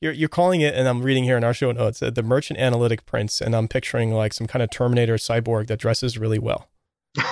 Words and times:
you're 0.00 0.12
you're 0.12 0.28
calling 0.28 0.60
it, 0.60 0.74
and 0.74 0.88
I'm 0.88 1.02
reading 1.02 1.24
here 1.24 1.36
in 1.36 1.44
our 1.44 1.54
show 1.54 1.72
notes, 1.72 2.02
uh, 2.02 2.10
the 2.10 2.22
Merchant 2.22 2.58
Analytic 2.58 3.06
Prince, 3.06 3.40
and 3.40 3.54
I'm 3.54 3.68
picturing 3.68 4.12
like 4.12 4.32
some 4.32 4.46
kind 4.46 4.62
of 4.62 4.70
Terminator 4.70 5.16
cyborg 5.16 5.66
that 5.68 5.78
dresses 5.78 6.18
really 6.18 6.38
well. 6.38 6.68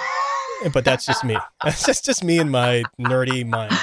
but 0.72 0.84
that's 0.84 1.06
just 1.06 1.24
me. 1.24 1.36
That's 1.62 1.84
just 1.84 2.04
just 2.04 2.24
me 2.24 2.38
and 2.38 2.50
my 2.50 2.82
nerdy 2.98 3.46
mind. 3.46 3.74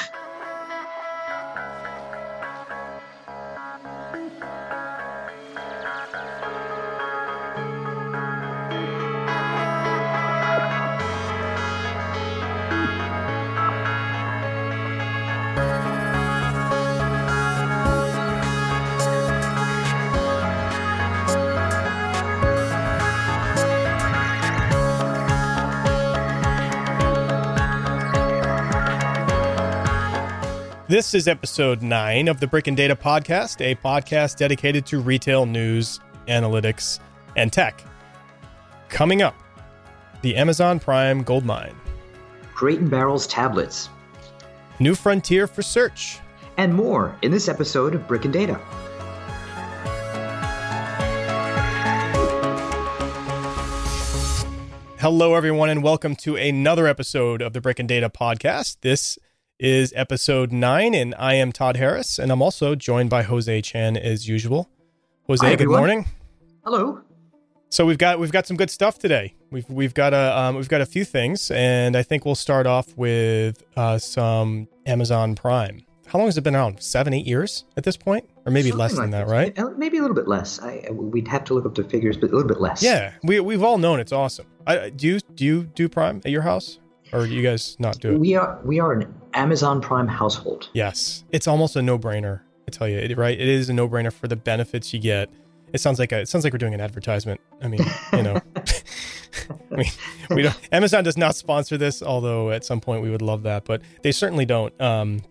This 31.04 31.16
is 31.16 31.28
episode 31.28 31.82
nine 31.82 32.30
of 32.30 32.40
the 32.40 32.48
Brick 32.48 32.68
and 32.68 32.78
Data 32.78 32.96
Podcast, 32.96 33.60
a 33.60 33.76
podcast 33.76 34.38
dedicated 34.38 34.86
to 34.86 35.02
retail 35.02 35.46
news, 35.46 36.00
analytics, 36.30 37.00
and 37.36 37.52
tech. 37.52 37.84
Coming 38.88 39.22
up, 39.22 39.36
the 40.22 40.38
Amazon 40.38 40.80
Prime 40.80 41.22
Goldmine, 41.22 41.76
Crate 42.56 42.80
and 42.80 42.90
Barrels 42.90 43.28
tablets, 43.28 43.90
New 44.80 44.96
Frontier 44.96 45.46
for 45.46 45.62
Search, 45.62 46.20
and 46.56 46.74
more 46.74 47.14
in 47.22 47.32
this 47.32 47.50
episode 47.50 47.96
of 47.96 48.08
Brick 48.08 48.24
and 48.24 48.34
Data. 48.34 48.56
Hello, 55.00 55.36
everyone, 55.36 55.70
and 55.70 55.84
welcome 55.84 56.16
to 56.16 56.38
another 56.38 56.88
episode 56.88 57.42
of 57.42 57.52
the 57.52 57.60
Brick 57.60 57.78
and 57.78 57.90
Data 57.90 58.10
Podcast. 58.10 58.78
This 58.80 59.20
is 59.60 59.94
episode 59.96 60.52
nine, 60.52 60.94
and 60.94 61.14
I 61.18 61.36
am 61.36 61.52
Todd 61.52 61.78
Harris, 61.78 62.20
and 62.20 62.32
I'm 62.32 62.42
also 62.42 62.76
joined 62.76 63.10
by 63.10 63.24
Jose 63.24 63.62
Chan 63.62 63.98
as 63.98 64.28
usual. 64.28 64.70
Jose, 65.28 65.46
Hi, 65.46 65.52
good 65.52 65.62
everyone. 65.62 65.80
morning. 65.80 66.06
Hello. 66.66 67.02
So 67.70 67.86
we've 67.86 67.98
got 67.98 68.20
we've 68.20 68.32
got 68.32 68.46
some 68.46 68.58
good 68.58 68.70
stuff 68.70 69.00
today. 69.00 69.34
We've 69.52 69.68
we've 69.70 69.94
got 69.94 70.14
a 70.14 70.38
um, 70.40 70.56
we've 70.56 70.70
got 70.70 70.82
a 70.82 70.86
few 70.86 71.06
things, 71.06 71.50
and 71.52 71.96
I 71.96 72.04
think 72.04 72.26
we'll 72.26 72.36
start 72.36 72.68
off 72.68 72.96
with 72.98 73.64
uh, 73.76 73.98
some 73.98 74.68
Amazon 74.86 75.36
Prime. 75.36 75.86
How 76.06 76.20
long 76.20 76.28
has 76.28 76.38
it 76.38 76.42
been 76.44 76.56
around? 76.56 76.80
Seven, 76.84 77.14
eight 77.14 77.26
years 77.26 77.66
at 77.76 77.84
this 77.84 77.98
point, 77.98 78.30
or 78.46 78.52
maybe 78.52 78.70
Something 78.70 78.80
less 78.80 78.92
than 78.92 79.02
like 79.02 79.12
that, 79.12 79.28
right? 79.28 79.58
Uh, 79.58 79.70
Maybe 79.78 79.98
a 79.98 80.02
little 80.02 80.16
bit 80.16 80.28
less. 80.28 80.60
I, 80.62 80.84
I- 80.88 80.92
we'd 80.92 81.28
have 81.28 81.44
to 81.46 81.56
look 81.56 81.66
up 81.66 81.74
the 81.74 81.84
figures, 81.84 82.18
but 82.18 82.30
a 82.30 82.34
little 82.36 82.48
bit 82.48 82.60
less. 82.62 82.84
Yeah, 82.84 83.14
we 83.24 83.40
we've 83.40 83.64
all 83.64 83.80
known 83.80 84.00
it's 84.00 84.12
awesome. 84.12 84.46
I, 84.68 84.90
do 84.92 85.08
you 85.08 85.20
do 85.34 85.44
you 85.46 85.64
do 85.64 85.90
Prime 85.90 86.22
at 86.26 86.32
your 86.32 86.44
house, 86.44 86.78
or 87.14 87.26
you 87.26 87.42
guys 87.42 87.76
not 87.80 88.00
do 88.00 88.14
it? 88.14 88.20
We 88.20 88.36
are 88.36 88.60
we 88.64 88.80
are 88.80 88.94
an 88.94 89.14
Amazon 89.34 89.82
Prime 89.82 90.08
household. 90.08 90.70
Yes, 90.74 91.24
it's 91.32 91.48
almost 91.48 91.76
a 91.76 91.82
no-brainer. 91.82 92.42
I 92.68 92.72
tell 92.72 92.88
you, 92.88 92.98
it, 92.98 93.18
right? 93.18 93.40
It 93.40 93.48
is 93.48 93.70
a 93.70 93.74
no-brainer 93.74 94.12
for 94.12 94.28
the 94.28 94.36
benefits 94.36 94.94
you 94.94 95.00
get. 95.00 95.30
It 95.74 95.82
sounds 95.82 96.00
like 96.00 96.12
a, 96.12 96.22
it 96.22 96.30
sounds 96.30 96.44
like 96.44 96.54
we're 96.54 96.60
doing 96.60 96.74
an 96.74 96.82
advertisement. 96.82 97.42
I 97.62 97.68
mean, 97.68 97.82
you 98.14 98.24
know, 98.24 98.40
I 99.72 99.76
mean, 99.76 99.92
we 100.30 100.42
don't. 100.44 100.58
Amazon 100.72 101.04
does 101.04 101.18
not 101.18 101.36
sponsor 101.36 101.78
this, 101.78 102.02
although 102.02 102.52
at 102.52 102.66
some 102.66 102.80
point 102.80 103.02
we 103.02 103.10
would 103.10 103.22
love 103.22 103.44
that, 103.44 103.66
but 103.66 103.82
they 104.02 104.12
certainly 104.12 104.46
don't. 104.46 104.80
Um, 104.82 105.22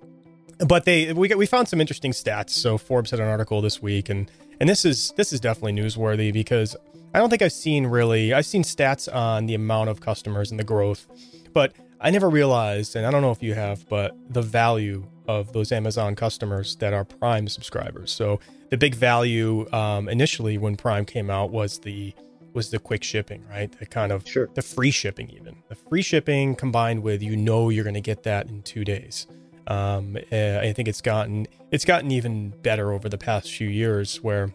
but 0.66 0.84
they 0.84 1.12
we 1.12 1.28
got, 1.28 1.38
we 1.38 1.46
found 1.46 1.68
some 1.68 1.80
interesting 1.80 2.12
stats. 2.12 2.50
So 2.50 2.78
Forbes 2.78 3.10
had 3.10 3.20
an 3.20 3.28
article 3.28 3.60
this 3.60 3.80
week, 3.82 4.08
and 4.08 4.30
and 4.60 4.68
this 4.68 4.84
is 4.84 5.12
this 5.16 5.32
is 5.32 5.40
definitely 5.40 5.72
newsworthy 5.72 6.32
because 6.32 6.76
I 7.14 7.18
don't 7.18 7.30
think 7.30 7.42
I've 7.42 7.52
seen 7.52 7.86
really 7.86 8.32
I've 8.32 8.46
seen 8.46 8.62
stats 8.62 9.12
on 9.12 9.46
the 9.46 9.54
amount 9.54 9.90
of 9.90 10.00
customers 10.00 10.50
and 10.50 10.58
the 10.58 10.64
growth, 10.64 11.06
but 11.52 11.74
I 12.00 12.10
never 12.10 12.28
realized, 12.28 12.96
and 12.96 13.06
I 13.06 13.10
don't 13.10 13.22
know 13.22 13.30
if 13.30 13.42
you 13.42 13.54
have, 13.54 13.88
but 13.88 14.16
the 14.32 14.42
value 14.42 15.06
of 15.28 15.52
those 15.52 15.70
Amazon 15.70 16.16
customers 16.16 16.76
that 16.76 16.92
are 16.92 17.04
Prime 17.04 17.48
subscribers. 17.48 18.10
So 18.10 18.40
the 18.70 18.76
big 18.76 18.94
value 18.94 19.70
um, 19.72 20.08
initially 20.08 20.58
when 20.58 20.76
Prime 20.76 21.04
came 21.04 21.30
out 21.30 21.50
was 21.50 21.78
the 21.78 22.14
was 22.54 22.70
the 22.70 22.78
quick 22.78 23.02
shipping, 23.02 23.42
right? 23.48 23.72
The 23.78 23.86
kind 23.86 24.12
of 24.12 24.28
Sure. 24.28 24.48
the 24.54 24.60
free 24.60 24.90
shipping, 24.90 25.30
even 25.30 25.56
the 25.68 25.74
free 25.74 26.02
shipping 26.02 26.54
combined 26.54 27.02
with 27.02 27.22
you 27.22 27.36
know 27.36 27.70
you're 27.70 27.84
going 27.84 27.94
to 27.94 28.00
get 28.00 28.24
that 28.24 28.48
in 28.48 28.62
two 28.62 28.84
days. 28.84 29.26
Um, 29.68 30.18
eh, 30.30 30.60
I 30.60 30.72
think 30.72 30.88
it's 30.88 31.00
gotten 31.00 31.46
it's 31.70 31.84
gotten 31.84 32.10
even 32.10 32.50
better 32.62 32.92
over 32.92 33.08
the 33.08 33.16
past 33.16 33.50
few 33.50 33.68
years, 33.68 34.22
where 34.22 34.52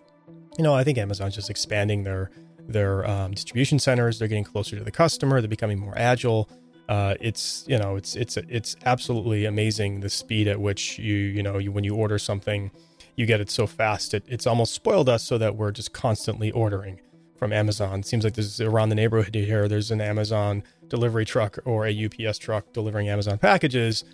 you 0.57 0.63
know 0.63 0.75
I 0.75 0.83
think 0.83 0.97
Amazon's 0.97 1.33
just 1.35 1.49
expanding 1.49 2.03
their 2.03 2.29
their 2.67 3.07
um, 3.09 3.31
distribution 3.31 3.79
centers. 3.79 4.19
They're 4.19 4.27
getting 4.27 4.43
closer 4.43 4.77
to 4.77 4.83
the 4.83 4.91
customer. 4.91 5.39
They're 5.41 5.47
becoming 5.47 5.79
more 5.79 5.97
agile. 5.97 6.49
Uh, 6.89 7.15
it's 7.19 7.65
you 7.67 7.77
know 7.77 7.95
it's 7.97 8.15
it's 8.15 8.37
it's 8.37 8.75
absolutely 8.85 9.43
amazing 9.45 9.99
the 9.99 10.09
speed 10.09 10.47
at 10.47 10.59
which 10.61 10.97
you 10.97 11.15
you 11.15 11.43
know 11.43 11.57
you 11.57 11.69
when 11.71 11.83
you 11.83 11.93
order 11.93 12.17
something 12.17 12.71
you 13.17 13.25
get 13.25 13.41
it 13.41 13.49
so 13.49 13.67
fast 13.67 14.13
it, 14.13 14.23
it's 14.27 14.47
almost 14.47 14.73
spoiled 14.73 15.09
us 15.09 15.21
so 15.23 15.37
that 15.37 15.55
we're 15.57 15.71
just 15.71 15.91
constantly 15.91 16.49
ordering 16.51 16.99
from 17.37 17.51
Amazon. 17.51 17.99
It 17.99 18.05
Seems 18.05 18.23
like 18.23 18.33
there's 18.35 18.61
around 18.61 18.89
the 18.89 18.95
neighborhood 18.95 19.35
here 19.35 19.67
there's 19.67 19.91
an 19.91 19.99
Amazon 19.99 20.63
delivery 20.87 21.25
truck 21.25 21.59
or 21.65 21.85
a 21.85 22.05
UPS 22.05 22.37
truck 22.37 22.71
delivering 22.71 23.09
Amazon 23.09 23.37
packages 23.37 24.05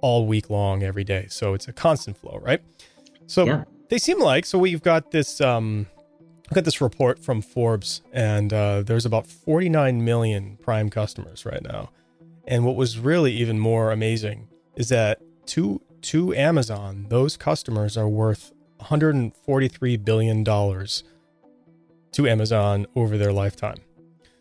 all 0.00 0.26
week 0.26 0.48
long 0.50 0.82
every 0.84 1.04
day. 1.04 1.26
So 1.28 1.52
it's 1.54 1.66
a 1.66 1.72
constant 1.72 2.16
flow, 2.16 2.38
right? 2.42 2.60
So 3.26 3.44
Yeah. 3.46 3.64
they 3.88 3.98
seem 3.98 4.20
like 4.20 4.46
so 4.46 4.56
we've 4.58 4.82
got 4.82 5.10
this 5.10 5.40
um 5.40 5.86
I've 6.48 6.54
got 6.54 6.64
this 6.64 6.80
report 6.80 7.18
from 7.18 7.40
Forbes, 7.40 8.02
and 8.12 8.52
uh, 8.52 8.82
there's 8.82 9.06
about 9.06 9.26
49 9.26 10.04
million 10.04 10.58
Prime 10.60 10.90
customers 10.90 11.46
right 11.46 11.62
now. 11.62 11.88
And 12.46 12.64
what 12.64 12.76
was 12.76 12.98
really 12.98 13.32
even 13.32 13.58
more 13.58 13.90
amazing 13.90 14.48
is 14.76 14.88
that 14.90 15.20
to 15.46 15.80
to 16.02 16.34
Amazon, 16.34 17.06
those 17.08 17.36
customers 17.36 17.96
are 17.96 18.08
worth 18.08 18.52
143 18.76 19.96
billion 19.96 20.44
dollars 20.44 21.02
to 22.12 22.28
Amazon 22.28 22.86
over 22.94 23.16
their 23.16 23.32
lifetime. 23.32 23.78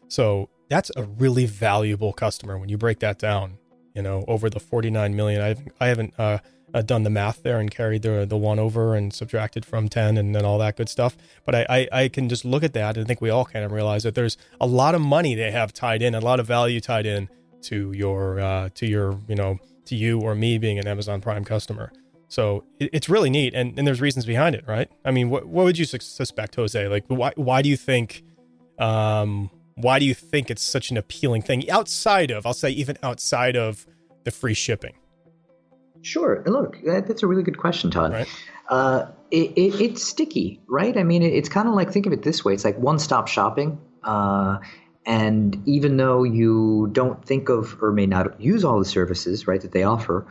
So 0.10 0.50
that's 0.70 0.92
a 0.96 1.04
really 1.04 1.46
valuable 1.46 2.14
customer 2.14 2.58
when 2.58 2.70
you 2.70 2.78
break 2.78 3.00
that 3.00 3.18
down. 3.18 3.58
You 3.96 4.02
know, 4.02 4.26
over 4.28 4.50
the 4.50 4.60
49 4.60 5.16
million. 5.16 5.42
I 5.42 5.48
haven't, 5.50 5.72
I 5.80 5.88
haven't 5.88 6.14
uh, 6.18 6.40
uh, 6.74 6.82
done 6.82 7.04
the 7.04 7.10
math 7.10 7.44
there 7.44 7.60
and 7.60 7.70
carried 7.70 8.02
the 8.02 8.26
the 8.26 8.38
one 8.38 8.58
over 8.60 8.96
and 8.96 9.14
subtracted 9.14 9.66
from 9.66 9.88
10 9.88 10.18
and 10.18 10.36
then 10.36 10.44
all 10.44 10.58
that 10.58 10.76
good 10.76 10.90
stuff. 10.90 11.16
But 11.46 11.56
I, 11.56 11.66
I 11.70 11.88
I 11.92 12.08
can 12.08 12.28
just 12.28 12.44
look 12.44 12.64
at 12.64 12.74
that 12.74 12.98
and 12.98 13.06
I 13.06 13.08
think 13.08 13.22
we 13.22 13.30
all 13.30 13.46
kind 13.46 13.64
of 13.64 13.72
realize 13.72 14.04
that 14.04 14.16
there's 14.16 14.36
a 14.60 14.66
lot 14.66 14.96
of 14.96 15.02
money 15.02 15.36
they 15.36 15.52
have 15.52 15.74
tied 15.74 16.02
in, 16.02 16.16
a 16.16 16.20
lot 16.20 16.40
of 16.40 16.48
value 16.48 16.80
tied 16.80 17.06
in 17.06 17.30
to 17.64 17.92
your 17.94 18.40
uh, 18.40 18.70
to 18.76 18.86
your 18.86 19.20
you 19.28 19.36
know 19.36 19.60
to 19.86 19.96
you 19.96 20.20
or 20.20 20.36
me 20.36 20.58
being 20.58 20.80
an 20.80 20.88
Amazon 20.88 21.22
Prime 21.22 21.44
customer. 21.44 21.92
So 22.28 22.64
it, 22.80 22.90
it's 22.94 23.10
really 23.10 23.30
neat, 23.30 23.54
and, 23.54 23.78
and 23.78 23.86
there's 23.88 24.02
reasons 24.02 24.26
behind 24.26 24.56
it, 24.56 24.64
right? 24.68 24.90
I 25.06 25.12
mean, 25.12 25.30
what 25.30 25.46
what 25.48 25.66
would 25.66 25.78
you 25.78 25.86
sus- 25.86 26.06
suspect, 26.06 26.56
Jose? 26.56 26.88
Like, 26.88 27.06
why 27.08 27.32
why 27.36 27.62
do 27.62 27.70
you 27.70 27.78
think, 27.78 28.24
um, 28.80 29.50
why 29.76 30.00
do 30.00 30.06
you 30.06 30.14
think 30.14 30.50
it's 30.50 30.64
such 30.64 30.90
an 30.92 30.98
appealing 30.98 31.42
thing 31.42 31.70
outside 31.70 32.32
of, 32.32 32.46
I'll 32.46 32.54
say, 32.54 32.70
even 32.72 32.98
outside 33.04 33.56
of 33.56 33.86
the 34.24 34.32
free 34.32 34.54
shipping, 34.54 34.96
Sure. 36.04 36.44
And 36.46 36.54
look, 36.54 36.78
that's 36.86 37.24
a 37.24 37.28
really 37.28 37.44
good 37.44 37.58
question, 37.58 37.90
Todd. 37.90 38.12
right? 38.12 38.28
Uh, 38.70 39.08
it, 39.32 39.52
it, 39.58 39.82
it's 39.82 40.04
sticky, 40.04 40.62
right? 40.68 40.98
I 40.98 41.04
mean, 41.04 41.24
it, 41.24 41.34
it's 41.34 41.50
kind 41.50 41.68
of 41.68 41.74
like 41.74 41.92
think 41.92 42.06
of 42.06 42.14
it 42.14 42.24
this 42.24 42.44
way: 42.46 42.54
it's 42.54 42.66
like 42.66 42.78
one-stop 42.78 43.28
shopping. 43.28 43.80
Uh, 44.04 44.60
and 45.06 45.62
even 45.68 45.98
though 45.98 46.24
you 46.24 46.90
don't 46.92 47.24
think 47.26 47.50
of 47.50 47.78
or 47.82 47.92
may 47.92 48.06
not 48.06 48.40
use 48.40 48.64
all 48.64 48.80
the 48.80 48.86
services, 48.86 49.48
right, 49.48 49.62
that 49.62 49.72
they 49.72 49.84
offer, 49.84 50.26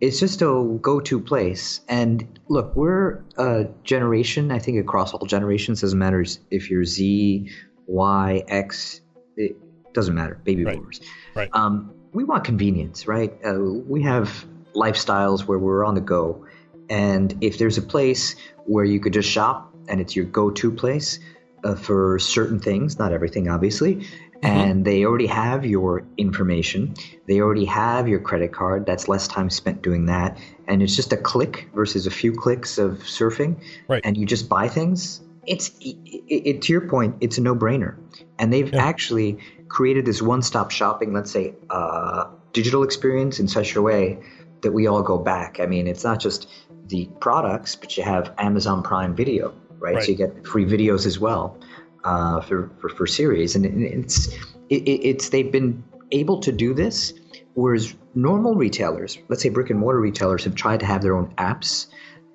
it's 0.00 0.18
just 0.18 0.42
a 0.42 0.78
go-to 0.80 1.20
place. 1.20 1.80
And 1.88 2.38
look, 2.48 2.74
we're 2.74 3.22
a 3.36 3.66
generation. 3.84 4.50
I 4.50 4.58
think 4.58 4.78
across 4.78 5.12
all 5.12 5.26
generations, 5.26 5.80
doesn't 5.82 5.98
matter 5.98 6.24
if 6.50 6.70
you're 6.70 6.84
Z, 6.84 7.50
Y, 7.86 8.44
X. 8.48 9.00
It 9.36 9.56
doesn't 9.92 10.14
matter. 10.14 10.40
Baby 10.44 10.64
Right. 10.64 10.76
boomers. 10.78 11.00
Right. 11.34 11.48
Um, 11.52 11.90
we 12.12 12.24
want 12.24 12.44
convenience, 12.44 13.06
right? 13.06 13.32
Uh, 13.44 13.58
we 13.60 14.02
have 14.02 14.46
lifestyles 14.74 15.46
where 15.46 15.58
we're 15.58 15.84
on 15.84 15.94
the 15.94 16.00
go. 16.00 16.44
And 16.88 17.36
if 17.40 17.58
there's 17.58 17.78
a 17.78 17.82
place 17.82 18.36
where 18.66 18.84
you 18.84 19.00
could 19.00 19.12
just 19.12 19.28
shop 19.28 19.74
and 19.88 20.00
it's 20.00 20.16
your 20.16 20.24
go 20.24 20.50
to 20.50 20.70
place 20.70 21.18
uh, 21.64 21.74
for 21.74 22.18
certain 22.18 22.60
things, 22.60 22.98
not 22.98 23.12
everything, 23.12 23.48
obviously, 23.48 24.06
and 24.42 24.84
they 24.84 25.04
already 25.04 25.26
have 25.26 25.64
your 25.64 26.04
information, 26.18 26.94
they 27.26 27.40
already 27.40 27.64
have 27.64 28.06
your 28.06 28.20
credit 28.20 28.52
card, 28.52 28.84
that's 28.84 29.08
less 29.08 29.26
time 29.26 29.48
spent 29.48 29.80
doing 29.80 30.04
that. 30.06 30.38
And 30.68 30.82
it's 30.82 30.94
just 30.94 31.12
a 31.12 31.16
click 31.16 31.68
versus 31.74 32.06
a 32.06 32.10
few 32.10 32.32
clicks 32.32 32.76
of 32.76 32.98
surfing, 32.98 33.56
Right. 33.88 34.02
and 34.04 34.16
you 34.16 34.26
just 34.26 34.48
buy 34.48 34.68
things. 34.68 35.22
It's 35.46 35.70
it, 35.80 35.96
it, 36.28 36.62
to 36.62 36.72
your 36.72 36.82
point, 36.88 37.16
it's 37.20 37.38
a 37.38 37.40
no 37.40 37.54
brainer. 37.54 37.96
And 38.38 38.52
they've 38.52 38.72
Yeah. 38.72 38.84
actually 38.84 39.38
created 39.68 40.04
this 40.04 40.20
one 40.20 40.42
stop 40.42 40.70
shopping, 40.70 41.12
let's 41.14 41.30
say, 41.30 41.54
uh, 41.70 42.26
digital 42.52 42.82
experience 42.82 43.40
in 43.40 43.48
such 43.48 43.74
a 43.76 43.82
way 43.82 44.18
that 44.62 44.72
we 44.72 44.86
all 44.86 45.02
go 45.02 45.18
back. 45.18 45.58
I 45.60 45.66
mean, 45.66 45.86
it's 45.86 46.04
not 46.04 46.20
just 46.20 46.48
the 46.86 47.08
products, 47.20 47.76
but 47.76 47.96
you 47.96 48.02
have 48.02 48.32
Amazon 48.38 48.82
Prime 48.82 49.14
Video, 49.14 49.54
right? 49.84 49.94
Right. 49.96 50.04
So 50.04 50.10
you 50.12 50.16
get 50.18 50.46
free 50.46 50.64
videos 50.64 51.06
as 51.06 51.18
well 51.18 51.58
uh, 52.04 52.40
for, 52.40 52.70
for 52.80 52.88
for 52.88 53.06
series, 53.06 53.54
and 53.54 53.64
it's 53.66 54.28
it, 54.70 54.82
it- 54.88 55.02
it's 55.10 55.28
they've 55.28 55.52
been 55.52 55.84
able 56.10 56.40
to 56.40 56.52
do 56.52 56.74
this, 56.74 57.12
whereas 57.54 57.94
normal 58.14 58.54
retailers, 58.54 59.18
let's 59.28 59.42
say 59.42 59.48
brick 59.50 59.70
and 59.70 59.78
mortar 59.78 60.00
retailers, 60.00 60.44
have 60.44 60.54
tried 60.54 60.80
to 60.80 60.86
have 60.86 61.02
their 61.02 61.16
own 61.16 61.32
apps, 61.36 61.86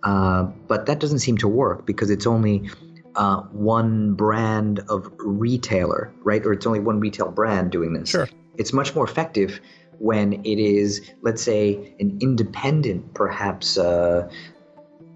uh, 0.04 0.44
but 0.68 0.86
that 0.86 1.00
doesn't 1.00 1.20
seem 1.20 1.38
to 1.38 1.48
work 1.48 1.86
because 1.86 2.10
it's 2.10 2.28
only 2.28 2.70
uh, 3.16 3.42
one 3.52 4.14
brand 4.14 4.80
of 4.90 5.12
retailer, 5.20 6.14
right? 6.24 6.46
Or 6.46 6.54
it's 6.54 6.66
only 6.68 6.80
one 6.80 7.00
retail 7.00 7.32
brand 7.32 7.72
doing 7.72 7.94
this. 7.94 8.10
Sure. 8.10 8.28
It's 8.58 8.74
much 8.74 8.94
more 8.96 9.06
effective 9.06 9.60
when 10.00 10.34
it 10.46 10.60
is, 10.60 11.02
let's 11.22 11.42
say, 11.42 11.96
an 12.00 12.18
independent, 12.22 13.14
perhaps, 13.14 13.78
uh, 13.78 14.30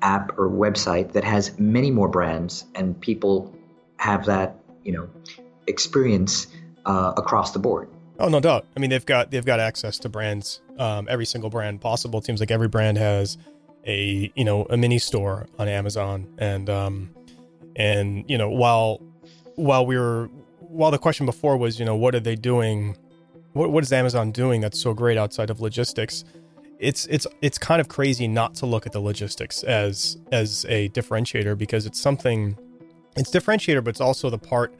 app 0.04 0.38
or 0.38 0.50
website 0.50 1.14
that 1.14 1.24
has 1.24 1.58
many 1.58 1.90
more 1.90 2.10
brands 2.10 2.66
and 2.76 3.00
people 3.00 3.56
have 3.98 4.26
that, 4.26 4.60
you 4.84 4.92
know, 4.92 5.10
experience 5.66 6.48
uh, 6.86 7.14
across 7.16 7.52
the 7.52 7.60
board. 7.60 7.90
Oh, 8.20 8.28
no 8.28 8.40
doubt. 8.40 8.66
I 8.76 8.80
mean, 8.80 8.90
they've 8.90 9.06
got 9.06 9.32
they've 9.32 9.46
got 9.46 9.60
access 9.60 9.98
to 10.00 10.10
brands, 10.10 10.62
um, 10.78 11.08
every 11.10 11.26
single 11.26 11.50
brand 11.50 11.82
possible. 11.82 12.20
It 12.20 12.26
seems 12.26 12.40
like 12.40 12.52
every 12.52 12.68
brand 12.68 12.98
has 12.98 13.38
a 13.86 14.32
you 14.36 14.46
know 14.46 14.66
a 14.70 14.78
mini 14.78 15.00
store 15.00 15.48
on 15.58 15.68
Amazon, 15.68 16.28
and 16.38 16.70
um, 16.70 17.10
and 17.76 18.24
you 18.30 18.38
know 18.38 18.50
while 18.50 19.02
while 19.56 19.86
we 19.86 19.98
were 19.98 20.30
while 20.60 20.92
the 20.92 21.00
question 21.00 21.26
before 21.26 21.58
was 21.58 21.80
you 21.80 21.86
know 21.86 21.96
what 21.96 22.14
are 22.14 22.20
they 22.20 22.36
doing, 22.36 22.96
what 23.54 23.72
what 23.72 23.84
is 23.84 23.92
Amazon 23.92 24.32
doing 24.32 24.62
that's 24.62 24.80
so 24.80 24.94
great 24.94 25.18
outside 25.18 25.50
of 25.50 25.60
logistics? 25.60 26.24
It's 26.84 27.06
it's 27.08 27.26
it's 27.42 27.58
kind 27.58 27.80
of 27.80 27.88
crazy 27.88 28.28
not 28.28 28.56
to 28.56 28.66
look 28.66 28.86
at 28.86 28.92
the 28.92 29.00
logistics 29.00 29.64
as 29.64 30.18
as 30.32 30.66
a 30.68 30.90
differentiator 30.90 31.58
because 31.58 31.86
it's 31.86 32.00
something 32.00 32.58
it's 33.16 33.32
differentiator, 33.32 33.84
but 33.84 33.92
it's 33.92 34.02
also 34.02 34.30
the 34.30 34.38
part 34.38 34.74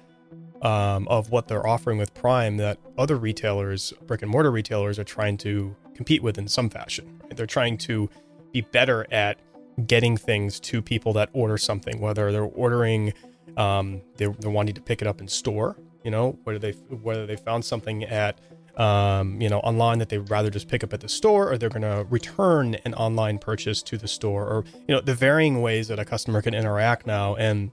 um, 0.62 1.08
of 1.08 1.30
what 1.30 1.48
they're 1.48 1.68
offering 1.68 1.98
with 1.98 2.14
Prime 2.14 2.58
that 2.58 2.80
other 2.98 3.16
retailers, 3.16 3.94
brick 4.08 4.22
and 4.22 4.32
mortar 4.32 4.52
retailers, 4.52 4.98
are 4.98 5.04
trying 5.04 5.38
to 5.38 5.76
compete 5.94 6.24
with 6.24 6.38
in 6.38 6.48
some 6.48 6.70
fashion. 6.70 7.22
Right? 7.24 7.36
They're 7.36 7.46
trying 7.46 7.78
to 7.80 8.10
be 8.52 8.62
better 8.62 9.06
at 9.12 9.40
getting 9.88 10.18
things 10.18 10.60
to 10.60 10.82
people 10.82 11.14
that 11.14 11.30
order 11.34 11.58
something, 11.58 12.00
whether 12.00 12.32
they're 12.32 12.44
ordering, 12.44 13.14
um, 13.58 14.02
they're, 14.18 14.34
they're 14.40 14.52
wanting 14.52 14.76
to 14.76 14.82
pick 14.82 15.02
it 15.02 15.08
up 15.08 15.20
in 15.20 15.28
store, 15.28 15.76
you 16.04 16.12
know, 16.12 16.38
whether 16.44 16.60
they 16.60 16.72
whether 16.72 17.26
they 17.26 17.36
found 17.36 17.66
something 17.66 18.04
at 18.04 18.40
um, 18.78 19.40
you 19.42 19.50
know 19.50 19.60
online 19.60 20.00
that 20.00 20.10
they'd 20.10 20.30
rather 20.30 20.50
just 20.50 20.68
pick 20.68 20.84
up 20.84 20.94
at 20.94 21.02
the 21.02 21.10
store, 21.10 21.52
or 21.52 21.58
they're 21.58 21.70
going 21.70 21.82
to 21.82 22.06
return 22.10 22.76
an 22.86 22.94
online 22.96 23.38
purchase 23.38 23.84
to 23.84 23.98
the 23.98 24.08
store, 24.08 24.46
or 24.46 24.64
you 24.88 24.96
know 24.96 25.02
the 25.02 25.16
varying 25.16 25.62
ways 25.62 25.88
that 25.90 26.00
a 26.00 26.06
customer 26.06 26.42
can 26.42 26.54
interact 26.54 27.06
now 27.06 27.36
and 27.36 27.72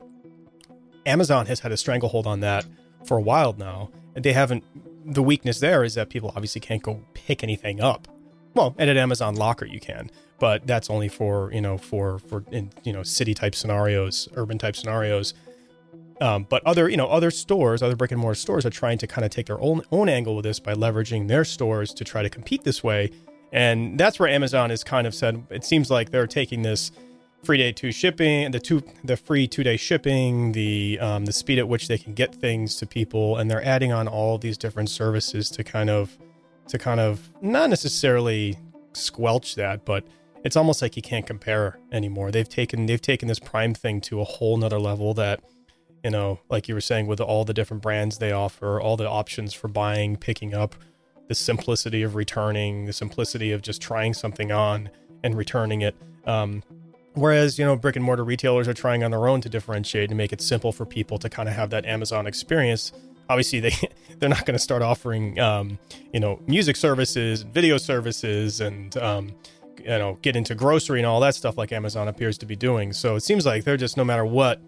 Amazon 1.06 1.47
has 1.47 1.61
had 1.61 1.73
a 1.73 1.76
stranglehold 1.76 2.26
on 2.26 2.41
that 2.41 2.67
for 3.05 3.17
a 3.17 3.20
while 3.20 3.55
now. 3.55 3.91
And 4.14 4.25
they 4.25 4.32
haven't. 4.32 4.64
The 5.05 5.23
weakness 5.23 5.61
there 5.61 5.82
is 5.82 5.94
that 5.94 6.11
people 6.11 6.32
obviously 6.37 6.61
can't 6.61 6.82
go 6.82 7.02
pick 7.14 7.43
anything 7.43 7.81
up. 7.81 8.06
Well, 8.55 8.75
at 8.79 8.88
Amazon 8.88 9.35
Locker 9.35 9.64
you 9.64 9.81
can, 9.81 10.11
but 10.38 10.67
that's 10.67 10.91
only 10.91 11.08
for 11.08 11.52
you 11.52 11.61
know 11.61 11.79
for 11.79 12.19
for 12.19 12.44
in 12.50 12.70
you 12.85 12.93
know 12.93 13.02
city 13.02 13.35
type 13.35 13.55
scenarios, 13.55 14.29
urban 14.35 14.58
type 14.58 14.76
scenarios. 14.76 15.35
Um, 16.20 16.46
but 16.49 16.62
other 16.67 16.88
you 16.88 16.96
know 16.96 17.08
other 17.08 17.31
stores, 17.31 17.82
other 17.82 17.96
brick 17.96 18.12
and 18.12 18.20
mortar 18.20 18.34
stores 18.34 18.67
are 18.67 18.70
trying 18.70 18.99
to 18.99 19.06
kind 19.06 19.25
of 19.25 19.31
take 19.31 19.46
their 19.46 19.61
own 19.61 19.82
own 19.90 20.08
angle 20.08 20.37
with 20.37 20.44
this 20.44 20.61
by 20.61 20.75
leveraging 20.75 21.28
their 21.28 21.44
stores 21.44 21.94
to 21.94 22.05
try 22.05 22.22
to 22.22 22.31
compete 22.31 22.64
this 22.64 22.84
way. 22.84 23.11
And 23.52 23.99
that's 23.99 24.20
where 24.20 24.28
Amazon 24.28 24.70
has 24.70 24.84
kind 24.84 25.06
of 25.06 25.14
said 25.14 25.44
it 25.50 25.64
seems 25.64 25.90
like 25.90 26.11
they're 26.11 26.26
taking 26.26 26.62
this 26.62 26.93
free 27.43 27.56
day 27.56 27.72
two 27.72 27.93
shipping, 27.93 28.50
the 28.50 28.61
two 28.61 28.82
the 29.05 29.17
free 29.17 29.49
two 29.49 29.62
day 29.62 29.76
shipping, 29.76 30.52
the 30.52 30.99
um, 31.00 31.25
the 31.25 31.32
speed 31.32 31.58
at 31.58 31.69
which 31.69 31.88
they 31.88 31.99
can 31.99 32.14
get 32.14 32.34
things 32.34 32.76
to 32.76 32.87
people, 32.87 33.37
and 33.37 33.50
they're 33.50 33.64
adding 33.64 33.93
on 33.93 34.06
all 34.06 34.38
these 34.38 34.58
different 34.58 34.90
services 34.90 35.50
to 35.50 35.64
kind 35.64 35.90
of 35.90 36.16
to 36.69 36.78
kind 36.78 37.00
of 37.00 37.31
not 37.40 37.70
necessarily 37.70 38.56
squelch 38.93 39.55
that, 39.56 39.84
but 39.84 40.05
it's 40.44 40.56
almost 40.56 40.82
like 40.82 40.96
you 40.96 41.02
can't 41.02 41.26
compare 41.26 41.78
anymore. 41.93 42.31
They've 42.31 42.49
taken 42.49 42.87
they've 42.87 43.00
taken 43.00 43.28
this 43.28 43.38
Prime 43.38 43.75
thing 43.75 44.00
to 44.02 44.20
a 44.20 44.25
whole 44.25 44.56
nother 44.56 44.78
level 44.78 45.14
that 45.14 45.40
you 46.05 46.11
know, 46.11 46.41
like 46.49 46.69
you 46.69 46.75
were 46.75 46.81
saying, 46.81 47.06
with 47.06 47.20
all 47.20 47.44
the 47.44 47.55
different 47.55 47.82
brands 47.82 48.19
they 48.19 48.32
offer, 48.32 48.81
all 48.81 48.97
the 48.97 49.08
options 49.08 49.52
for 49.55 49.69
buying, 49.69 50.17
picking 50.17 50.55
up, 50.55 50.75
the 51.29 51.35
simplicity 51.35 52.02
of 52.02 52.14
returning, 52.14 52.87
the 52.87 52.93
simplicity 52.93 53.52
of 53.52 53.62
just 53.62 53.81
trying 53.81 54.14
something 54.14 54.50
on 54.50 54.91
and 55.23 55.37
returning 55.37 55.82
it. 55.82 55.94
Um, 56.26 56.62
whereas, 57.14 57.58
you 57.58 57.64
know, 57.64 57.76
brick 57.76 57.97
and 57.97 58.05
mortar 58.05 58.25
retailers 58.25 58.67
are 58.67 58.75
trying 58.75 59.05
on 59.05 59.11
their 59.11 59.29
own 59.29 59.41
to 59.43 59.49
differentiate 59.49 60.11
and 60.11 60.19
make 60.19 60.32
it 60.32 60.41
simple 60.41 60.73
for 60.73 60.85
people 60.85 61.19
to 61.19 61.29
kind 61.29 61.49
of 61.49 61.55
have 61.55 61.70
that 61.70 61.85
Amazon 61.87 62.26
experience. 62.26 62.93
Obviously, 63.29 63.61
they 63.61 63.75
they're 64.19 64.29
not 64.29 64.44
going 64.44 64.56
to 64.56 64.62
start 64.62 64.82
offering, 64.82 65.38
um, 65.38 65.79
you 66.12 66.20
know, 66.20 66.41
music 66.47 66.76
services, 66.76 67.43
video 67.43 67.76
services, 67.76 68.61
and 68.61 68.97
um, 68.97 69.32
you 69.79 69.85
know, 69.87 70.19
get 70.23 70.37
into 70.37 70.55
grocery 70.55 70.99
and 70.99 71.06
all 71.06 71.20
that 71.20 71.35
stuff 71.35 71.56
like 71.56 71.73
Amazon 71.73 72.08
appears 72.08 72.38
to 72.38 72.47
be 72.47 72.56
doing. 72.56 72.93
So 72.93 73.17
it 73.17 73.20
seems 73.20 73.47
like 73.47 73.64
they're 73.64 73.76
just 73.76 73.97
no 73.97 74.05
matter 74.05 74.25
what 74.25 74.61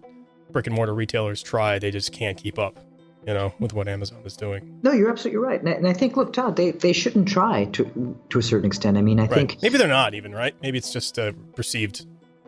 brick 0.53 0.67
and 0.67 0.75
mortar 0.75 0.93
retailers 0.93 1.41
try, 1.43 1.79
they 1.79 1.91
just 1.91 2.11
can't 2.13 2.37
keep 2.37 2.57
up, 2.57 2.79
you 3.27 3.33
know, 3.33 3.53
with 3.59 3.73
what 3.73 3.87
Amazon 3.87 4.21
is 4.25 4.37
doing. 4.37 4.79
No, 4.83 4.91
you're 4.93 5.09
absolutely 5.09 5.39
right, 5.39 5.59
and 5.59 5.67
I, 5.69 5.73
and 5.73 5.87
I 5.87 5.93
think, 5.93 6.15
look, 6.15 6.31
Todd, 6.33 6.55
they, 6.55 6.71
they 6.71 6.93
shouldn't 6.93 7.27
try 7.27 7.65
to 7.65 8.17
to 8.29 8.39
a 8.39 8.43
certain 8.43 8.65
extent. 8.67 8.97
I 8.97 9.01
mean, 9.01 9.19
I 9.19 9.23
Right. 9.23 9.33
think 9.33 9.57
Maybe 9.61 9.77
they're 9.77 9.87
not 9.87 10.13
even 10.13 10.31
right. 10.33 10.55
Maybe 10.61 10.77
it's 10.77 10.93
just 10.93 11.19
uh, 11.19 11.33
perceived 11.55 12.05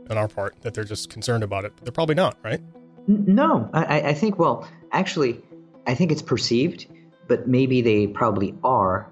on 0.10 0.18
our 0.18 0.28
part 0.28 0.56
that 0.62 0.74
they're 0.74 0.84
just 0.84 1.10
concerned 1.10 1.44
about 1.44 1.66
it. 1.66 1.74
But 1.76 1.84
they're 1.86 1.92
probably 1.92 2.16
not, 2.16 2.38
right? 2.44 2.62
N- 3.10 3.26
No, 3.28 3.70
I, 3.74 4.02
I- 4.02 4.14
think. 4.14 4.38
Well, 4.40 4.68
actually, 4.92 5.42
I 5.88 5.96
think 5.96 6.12
it's 6.12 6.22
perceived, 6.22 6.86
but 7.28 7.48
maybe 7.48 7.82
they 7.82 8.08
probably 8.08 8.54
are 8.64 9.10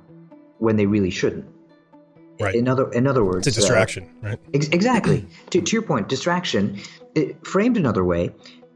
when 0.60 0.76
they 0.76 0.86
really 0.86 1.10
shouldn't. 1.10 1.46
Right. 2.40 2.56
In 2.56 2.68
other, 2.68 2.92
in 2.92 3.06
other 3.08 3.24
words, 3.24 3.46
It's 3.48 3.58
a 3.58 3.60
uh, 3.60 3.62
distraction, 3.62 4.10
right? 4.22 4.40
ex- 4.54 4.68
exactly. 4.70 5.26
to, 5.52 5.62
to 5.62 5.72
your 5.72 5.84
point, 5.84 6.10
distraction. 6.10 6.80
It, 7.16 7.46
framed 7.46 7.78
another 7.78 8.04
way, 8.04 8.32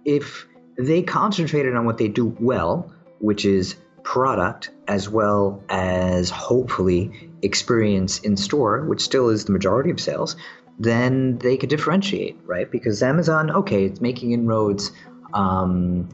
if 0.07 0.48
they 0.77 1.04
concentrated 1.04 1.75
on 1.75 1.86
what 1.86 2.00
they 2.00 2.07
do 2.07 2.36
well, 2.39 2.92
which 3.19 3.45
is 3.45 3.75
product 4.04 4.71
as 4.88 5.09
well 5.09 5.62
as 5.68 6.30
hopefully 6.30 7.30
experience 7.42 8.19
in 8.19 8.38
store, 8.38 8.86
which 8.86 9.01
still 9.01 9.30
is 9.30 9.45
the 9.45 9.51
majority 9.51 9.92
of 9.92 10.00
sales, 10.00 10.38
then 10.80 11.38
they 11.39 11.57
could 11.57 11.69
differentiate, 11.69 12.38
right? 12.45 12.71
Because 12.71 13.04
Amazon, 13.04 13.51
okay, 13.51 13.83
it's 13.83 14.00
making 14.00 14.31
inroads 14.31 14.94
um, 15.33 16.08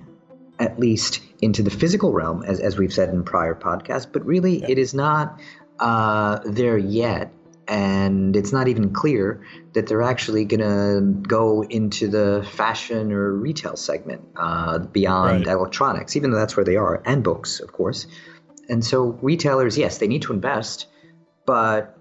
at 0.57 0.79
least 0.79 1.21
into 1.41 1.61
the 1.61 1.69
physical 1.69 2.13
realm, 2.13 2.43
as, 2.43 2.59
as 2.59 2.77
we've 2.77 2.93
said 2.93 3.09
in 3.09 3.23
prior 3.23 3.53
podcasts, 3.53 4.07
but 4.11 4.25
really 4.25 4.63
it 4.63 4.79
is 4.79 4.95
not 4.95 5.39
uh, 5.79 6.39
there 6.45 6.79
yet. 6.79 7.31
And 7.67 8.35
it's 8.35 8.51
not 8.51 8.67
even 8.67 8.91
clear 8.91 9.41
that 9.73 9.87
they're 9.87 10.01
actually 10.01 10.43
going 10.43 10.59
to 10.59 11.27
go 11.27 11.63
into 11.63 12.07
the 12.07 12.45
fashion 12.51 13.11
or 13.11 13.33
retail 13.33 13.77
segment 13.77 14.21
uh, 14.35 14.79
beyond 14.79 15.45
Right. 15.45 15.47
electronics, 15.47 16.15
even 16.15 16.31
though 16.31 16.37
that's 16.37 16.57
where 16.57 16.65
they 16.65 16.75
are, 16.75 17.01
and 17.05 17.23
books, 17.23 17.59
of 17.61 17.71
course. 17.71 18.05
And 18.69 18.83
so 18.83 19.17
retailers, 19.21 19.77
yes, 19.77 19.97
they 19.97 20.07
need 20.07 20.23
to 20.23 20.33
invest, 20.33 20.87
but 21.45 21.97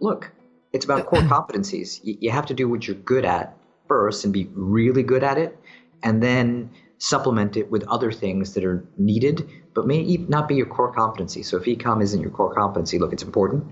look, 0.00 0.32
it's 0.72 0.84
about 0.84 1.06
core 1.06 1.22
competencies. 1.22 2.00
You, 2.02 2.16
you 2.20 2.30
have 2.30 2.46
to 2.46 2.54
do 2.54 2.68
what 2.68 2.86
you're 2.86 2.96
good 2.96 3.24
at 3.24 3.56
first 3.86 4.24
and 4.24 4.32
be 4.32 4.48
really 4.54 5.02
good 5.02 5.22
at 5.22 5.38
it, 5.38 5.56
and 6.02 6.22
then 6.22 6.70
supplement 6.98 7.56
it 7.56 7.70
with 7.70 7.84
other 7.88 8.10
things 8.10 8.54
that 8.54 8.64
are 8.64 8.84
needed, 8.96 9.48
but 9.74 9.86
may 9.86 10.16
not 10.28 10.48
be 10.48 10.54
your 10.54 10.66
core 10.66 10.92
competency. 10.92 11.42
So 11.42 11.56
if 11.56 11.64
ecom 11.64 12.02
isn't 12.02 12.20
your 12.20 12.30
core 12.30 12.54
competency, 12.54 12.98
look, 12.98 13.12
it's 13.12 13.22
important. 13.22 13.64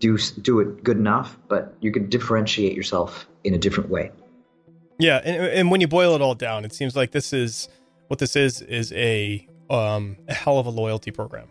Do 0.00 0.18
do 0.18 0.60
it 0.60 0.82
good 0.82 0.96
enough, 0.96 1.38
but 1.48 1.74
you 1.80 1.92
can 1.92 2.08
differentiate 2.08 2.74
yourself 2.74 3.28
in 3.44 3.54
a 3.54 3.58
different 3.58 3.90
way. 3.90 4.10
Yeah, 4.98 5.20
and, 5.24 5.44
and 5.46 5.70
when 5.70 5.80
you 5.80 5.88
boil 5.88 6.14
it 6.14 6.20
all 6.22 6.34
down, 6.34 6.64
it 6.64 6.72
seems 6.74 6.96
like 6.96 7.12
this 7.12 7.32
is 7.32 7.68
what 8.08 8.18
this 8.18 8.34
is 8.36 8.60
is 8.62 8.92
a 8.92 9.46
um 9.70 10.16
a 10.28 10.34
hell 10.34 10.58
of 10.58 10.66
a 10.66 10.70
loyalty 10.70 11.10
program, 11.10 11.48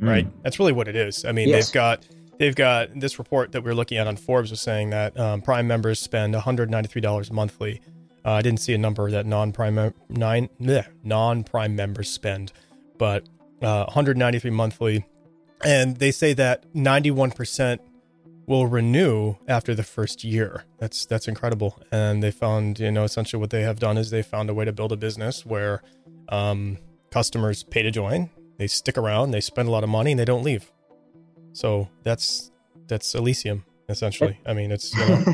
right? 0.00 0.26
That's 0.42 0.58
really 0.58 0.72
what 0.72 0.88
it 0.88 0.96
is. 0.96 1.24
I 1.24 1.32
mean, 1.32 1.48
Yes. 1.48 1.66
they've 1.68 1.74
got 1.74 2.06
they've 2.38 2.54
got 2.54 2.98
this 2.98 3.18
report 3.18 3.52
that 3.52 3.62
we 3.62 3.70
are 3.70 3.74
looking 3.74 3.96
at 3.98 4.06
on 4.06 4.16
Forbes 4.16 4.50
was 4.50 4.60
saying 4.60 4.90
that 4.90 5.18
um, 5.18 5.40
Prime 5.42 5.66
members 5.66 5.98
spend 5.98 6.32
193 6.34 7.00
dollars 7.00 7.30
monthly. 7.30 7.80
Uh, 8.24 8.32
I 8.32 8.42
didn't 8.42 8.60
see 8.60 8.74
a 8.74 8.78
number 8.78 9.10
that 9.10 9.24
non-Prime 9.24 9.94
nine 10.08 10.48
non-Prime 11.02 11.74
members 11.76 12.10
spend, 12.10 12.52
but 12.98 13.26
uh, 13.62 13.84
193 13.84 14.50
monthly, 14.50 15.06
and 15.64 15.96
they 15.96 16.10
say 16.10 16.32
that 16.34 16.64
91 16.74 17.30
percent 17.30 17.80
will 18.50 18.66
renew 18.66 19.36
after 19.46 19.76
the 19.76 19.84
first 19.84 20.24
year. 20.24 20.64
That's 20.78 21.06
that's 21.06 21.28
incredible. 21.28 21.80
And 21.92 22.20
they 22.20 22.32
found, 22.32 22.80
you 22.80 22.90
know, 22.90 23.04
essentially 23.04 23.40
what 23.40 23.50
they 23.50 23.62
have 23.62 23.78
done 23.78 23.96
is 23.96 24.10
they 24.10 24.22
found 24.22 24.50
a 24.50 24.54
way 24.54 24.64
to 24.64 24.72
build 24.72 24.90
a 24.90 24.96
business 24.96 25.46
where 25.46 25.82
um, 26.28 26.76
customers 27.12 27.62
pay 27.62 27.84
to 27.84 27.92
join, 27.92 28.28
they 28.58 28.66
stick 28.66 28.98
around, 28.98 29.30
they 29.30 29.40
spend 29.40 29.68
a 29.68 29.70
lot 29.70 29.84
of 29.84 29.88
money, 29.88 30.10
and 30.10 30.18
they 30.18 30.24
don't 30.24 30.42
leave. 30.42 30.72
So 31.52 31.88
that's 32.02 32.50
that's 32.88 33.14
Elysium. 33.14 33.64
essentially. 33.88 34.40
I 34.44 34.52
mean, 34.52 34.72
it's 34.72 34.96
you 34.96 35.06
know, 35.06 35.24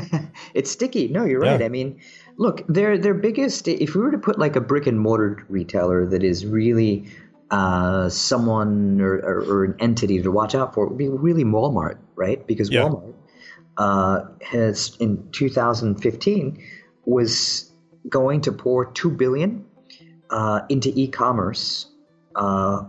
it's 0.53 0.69
sticky. 0.69 1.07
No, 1.07 1.25
you're 1.25 1.39
right. 1.39 1.63
I 1.63 1.69
mean, 1.69 1.99
look, 2.37 2.61
their 2.67 2.99
their 2.99 3.15
biggest. 3.15 3.67
If 3.67 3.95
we 3.95 4.01
were 4.01 4.11
to 4.11 4.19
put 4.19 4.37
like 4.37 4.55
a 4.55 4.61
brick 4.61 4.85
and 4.85 4.99
mortar 4.99 5.43
retailer 5.49 6.05
that 6.05 6.23
is 6.23 6.45
really 6.45 7.09
uh, 7.49 8.09
someone 8.09 9.01
or, 9.01 9.15
or, 9.15 9.39
or 9.49 9.63
an 9.63 9.75
entity 9.79 10.21
to 10.21 10.31
watch 10.31 10.53
out 10.53 10.75
for, 10.75 10.85
it 10.85 10.89
would 10.89 10.97
be 10.99 11.09
really 11.09 11.43
Walmart, 11.43 11.97
right? 12.17 12.45
Because 12.45 12.69
Yeah. 12.69 12.83
Walmart 12.83 13.13
uh, 13.77 14.25
has 14.41 14.97
in 14.99 15.29
2015 15.31 16.63
was 17.05 17.71
going 18.09 18.41
to 18.41 18.51
pour 18.51 18.91
two 18.91 19.09
billion 19.09 19.65
uh, 20.29 20.61
into 20.69 20.91
e-commerce 20.95 21.87
uh, 22.35 22.83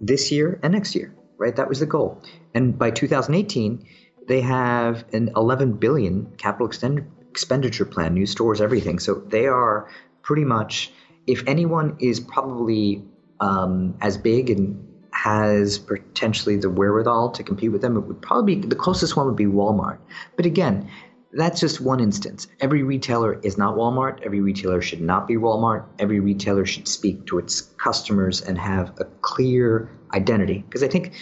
this 0.00 0.30
year 0.30 0.58
and 0.62 0.72
next 0.72 0.94
year, 0.94 1.14
right? 1.38 1.56
That 1.56 1.68
was 1.68 1.80
the 1.80 1.86
goal. 1.86 2.22
And 2.54 2.78
by 2.78 2.90
2018, 2.90 3.86
they 4.28 4.40
have 4.40 5.04
an 5.12 5.30
11 5.36 5.74
billion 5.74 6.32
capital 6.36 6.66
extend- 6.66 7.06
expenditure 7.30 7.84
plan, 7.84 8.14
new 8.14 8.26
stores, 8.26 8.60
everything. 8.60 8.98
So 8.98 9.14
they 9.14 9.46
are 9.46 9.88
pretty 10.22 10.44
much, 10.44 10.92
if 11.26 11.42
anyone 11.46 11.96
is 12.00 12.20
probably 12.20 13.02
um, 13.40 13.96
as 14.00 14.18
big 14.18 14.50
and 14.50 14.86
has 15.24 15.78
potentially 15.78 16.56
the 16.56 16.70
wherewithal 16.70 17.30
to 17.30 17.42
compete 17.42 17.70
with 17.70 17.82
them, 17.82 17.94
it 17.96 18.00
would 18.00 18.22
probably 18.22 18.54
be 18.56 18.66
the 18.66 18.74
closest 18.74 19.16
one 19.16 19.26
would 19.26 19.36
be 19.36 19.44
Walmart. 19.44 19.98
But 20.36 20.46
again, 20.46 20.88
that's 21.32 21.60
just 21.60 21.80
one 21.80 22.00
instance. 22.00 22.46
Every 22.60 22.82
retailer 22.82 23.38
is 23.42 23.58
not 23.58 23.76
Walmart. 23.76 24.22
Every 24.22 24.40
retailer 24.40 24.80
should 24.80 25.02
not 25.02 25.28
be 25.28 25.34
Walmart. 25.36 25.84
Every 25.98 26.20
retailer 26.20 26.64
should 26.64 26.88
speak 26.88 27.26
to 27.26 27.38
its 27.38 27.60
customers 27.76 28.40
and 28.40 28.56
have 28.58 28.94
a 28.98 29.04
clear 29.20 29.90
identity. 30.14 30.64
Because 30.66 30.82
I 30.82 30.88
think, 30.88 31.12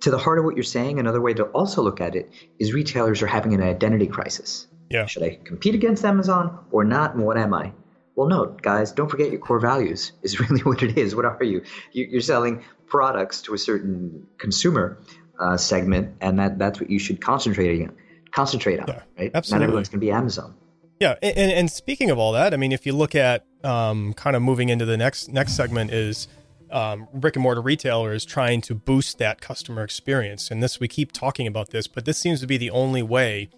to 0.00 0.10
the 0.10 0.18
heart 0.18 0.38
of 0.38 0.44
what 0.44 0.54
you're 0.54 0.62
saying, 0.62 0.98
another 0.98 1.22
way 1.22 1.32
to 1.32 1.44
also 1.44 1.80
look 1.82 2.02
at 2.02 2.14
it 2.14 2.30
is 2.58 2.74
retailers 2.74 3.22
are 3.22 3.26
having 3.26 3.54
an 3.54 3.62
identity 3.62 4.06
crisis. 4.06 4.66
Yeah. 4.90 5.06
Should 5.06 5.22
I 5.22 5.38
compete 5.44 5.74
against 5.74 6.04
Amazon 6.04 6.58
or 6.70 6.84
not? 6.84 7.14
And 7.14 7.24
what 7.24 7.38
am 7.38 7.54
I? 7.54 7.72
Well, 8.16 8.28
no, 8.28 8.46
guys, 8.62 8.92
don't 8.92 9.10
forget 9.10 9.30
your 9.32 9.40
core 9.40 9.58
values 9.58 10.12
is 10.22 10.38
really 10.44 10.60
what 10.60 10.82
it 10.82 10.96
is. 10.96 11.16
What 11.16 11.24
are 11.24 11.42
you? 11.42 11.62
You- 11.92 12.06
You're 12.10 12.20
selling 12.20 12.62
products 12.86 13.42
to 13.42 13.54
a 13.54 13.58
certain 13.58 14.26
consumer 14.38 14.98
uh, 15.38 15.56
segment, 15.56 16.16
and 16.20 16.38
that, 16.38 16.58
that's 16.58 16.80
what 16.80 16.90
you 16.90 16.98
should 16.98 17.20
concentrate 17.20 17.82
on. 17.82 17.96
Concentrate 18.30 18.80
on, 18.80 18.88
Yeah, 18.88 19.02
right? 19.18 19.30
absolutely. 19.34 19.60
Not 19.60 19.64
everyone's 19.64 19.88
going 19.88 20.00
to 20.00 20.06
be 20.06 20.10
Amazon. 20.10 20.54
Yeah, 21.00 21.16
and, 21.22 21.36
and 21.36 21.52
and 21.52 21.70
speaking 21.70 22.10
of 22.10 22.18
all 22.18 22.32
that, 22.32 22.54
I 22.54 22.56
mean, 22.56 22.72
if 22.72 22.86
you 22.86 22.92
look 22.92 23.14
at 23.14 23.44
um, 23.64 24.12
kind 24.14 24.36
of 24.36 24.42
moving 24.42 24.68
into 24.68 24.84
the 24.84 24.96
next 24.96 25.28
next 25.28 25.54
segment 25.56 25.90
is 25.90 26.28
um, 26.70 27.08
brick 27.12 27.36
and 27.36 27.42
mortar 27.42 27.60
retailers 27.60 28.24
trying 28.24 28.60
to 28.62 28.74
boost 28.74 29.18
that 29.18 29.40
customer 29.40 29.82
experience, 29.82 30.50
and 30.50 30.62
this 30.62 30.78
we 30.78 30.88
keep 30.88 31.12
talking 31.12 31.46
about 31.46 31.70
this, 31.70 31.86
but 31.88 32.04
this 32.04 32.18
seems 32.18 32.40
to 32.40 32.46
be 32.46 32.56
the 32.56 32.70
only 32.70 33.02
way 33.02 33.48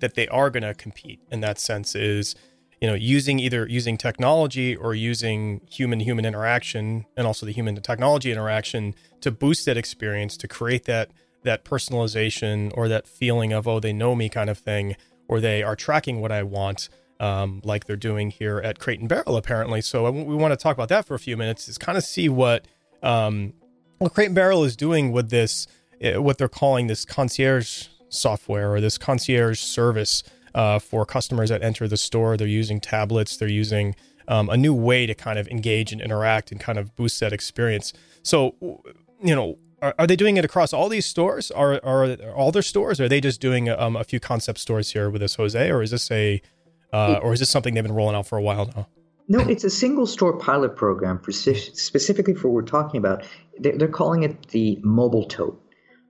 that 0.00 0.14
they 0.14 0.28
are 0.28 0.50
going 0.50 0.62
to 0.62 0.74
compete 0.74 1.20
in 1.30 1.40
that 1.40 1.58
sense 1.58 1.94
is 1.94 2.34
you 2.80 2.88
know 2.88 2.94
using 2.94 3.38
either 3.38 3.66
using 3.68 3.96
technology 3.96 4.76
or 4.76 4.94
using 4.94 5.60
human 5.70 6.00
human 6.00 6.24
interaction 6.24 7.06
and 7.16 7.26
also 7.26 7.46
the 7.46 7.52
human 7.52 7.74
to 7.74 7.80
technology 7.80 8.32
interaction 8.32 8.94
to 9.20 9.30
boost 9.30 9.64
that 9.66 9.76
experience 9.76 10.36
to 10.36 10.48
create 10.48 10.84
that 10.84 11.10
that 11.42 11.64
personalization 11.64 12.72
or 12.76 12.88
that 12.88 13.06
feeling 13.06 13.52
of 13.52 13.68
oh 13.68 13.80
they 13.80 13.92
know 13.92 14.14
me 14.14 14.28
kind 14.28 14.50
of 14.50 14.58
thing 14.58 14.96
or 15.28 15.40
they 15.40 15.62
are 15.62 15.76
tracking 15.76 16.20
what 16.20 16.32
I 16.32 16.42
want 16.42 16.88
um, 17.20 17.60
like 17.64 17.86
they're 17.86 17.96
doing 17.96 18.30
here 18.30 18.58
at 18.58 18.78
Crate 18.78 19.00
and 19.00 19.08
Barrel 19.08 19.36
apparently. 19.36 19.80
So 19.80 20.10
we 20.10 20.34
want 20.34 20.52
to 20.52 20.56
talk 20.56 20.76
about 20.76 20.88
that 20.88 21.06
for 21.06 21.14
a 21.14 21.18
few 21.18 21.36
minutes 21.36 21.68
is 21.68 21.78
kind 21.78 21.96
of 21.96 22.04
see 22.04 22.28
what 22.28 22.66
um, 23.02 23.52
what 23.98 24.14
Crate 24.14 24.26
and 24.26 24.34
Barrel 24.34 24.64
is 24.64 24.76
doing 24.76 25.12
with 25.12 25.30
this 25.30 25.66
uh, 26.04 26.20
what 26.20 26.38
they're 26.38 26.48
calling 26.48 26.86
this 26.86 27.04
concierge 27.04 27.86
software 28.08 28.72
or 28.72 28.80
this 28.80 28.98
concierge 28.98 29.58
service 29.60 30.22
uh, 30.54 30.78
for 30.78 31.04
customers 31.04 31.50
that 31.50 31.62
enter 31.62 31.88
the 31.88 31.96
store. 31.96 32.36
They're 32.36 32.46
using 32.46 32.80
tablets. 32.80 33.36
They're 33.36 33.48
using 33.48 33.94
um, 34.28 34.48
a 34.48 34.56
new 34.56 34.74
way 34.74 35.06
to 35.06 35.14
kind 35.14 35.38
of 35.38 35.48
engage 35.48 35.92
and 35.92 36.00
interact 36.00 36.52
and 36.52 36.60
kind 36.60 36.78
of 36.78 36.94
boost 36.96 37.20
that 37.20 37.32
experience. 37.32 37.92
So, 38.22 38.54
you 39.22 39.34
know, 39.34 39.58
are, 39.82 39.94
are 39.98 40.06
they 40.06 40.16
doing 40.16 40.36
it 40.36 40.44
across 40.44 40.72
all 40.72 40.88
these 40.88 41.06
stores? 41.06 41.50
Are 41.50 41.74
are 41.84 42.16
all 42.32 42.50
their 42.52 42.62
stores? 42.62 43.00
Are 43.00 43.08
they 43.08 43.20
just 43.20 43.40
doing 43.40 43.68
um, 43.68 43.96
a 43.96 44.04
few 44.04 44.20
concept 44.20 44.58
stores 44.58 44.92
here 44.92 45.10
with 45.10 45.20
this 45.20 45.34
Jose, 45.34 45.70
or 45.70 45.82
is 45.82 45.90
this 45.90 46.10
a 46.10 46.40
uh, 46.92 47.18
or 47.22 47.32
is 47.32 47.40
this 47.40 47.50
something 47.50 47.74
they've 47.74 47.84
been 47.84 47.92
rolling 47.92 48.16
out 48.16 48.26
for 48.26 48.38
a 48.38 48.42
while 48.42 48.66
now? 48.74 48.88
No, 49.26 49.40
it's 49.40 49.64
a 49.64 49.70
single 49.70 50.06
store 50.06 50.38
pilot 50.38 50.76
program 50.76 51.18
for, 51.18 51.32
specifically 51.32 52.34
for 52.34 52.48
what 52.48 52.54
we're 52.54 52.62
talking 52.62 52.98
about. 52.98 53.24
They're, 53.58 53.76
they're 53.78 53.88
calling 53.88 54.22
it 54.22 54.48
the 54.48 54.78
mobile 54.82 55.24
tote, 55.24 55.62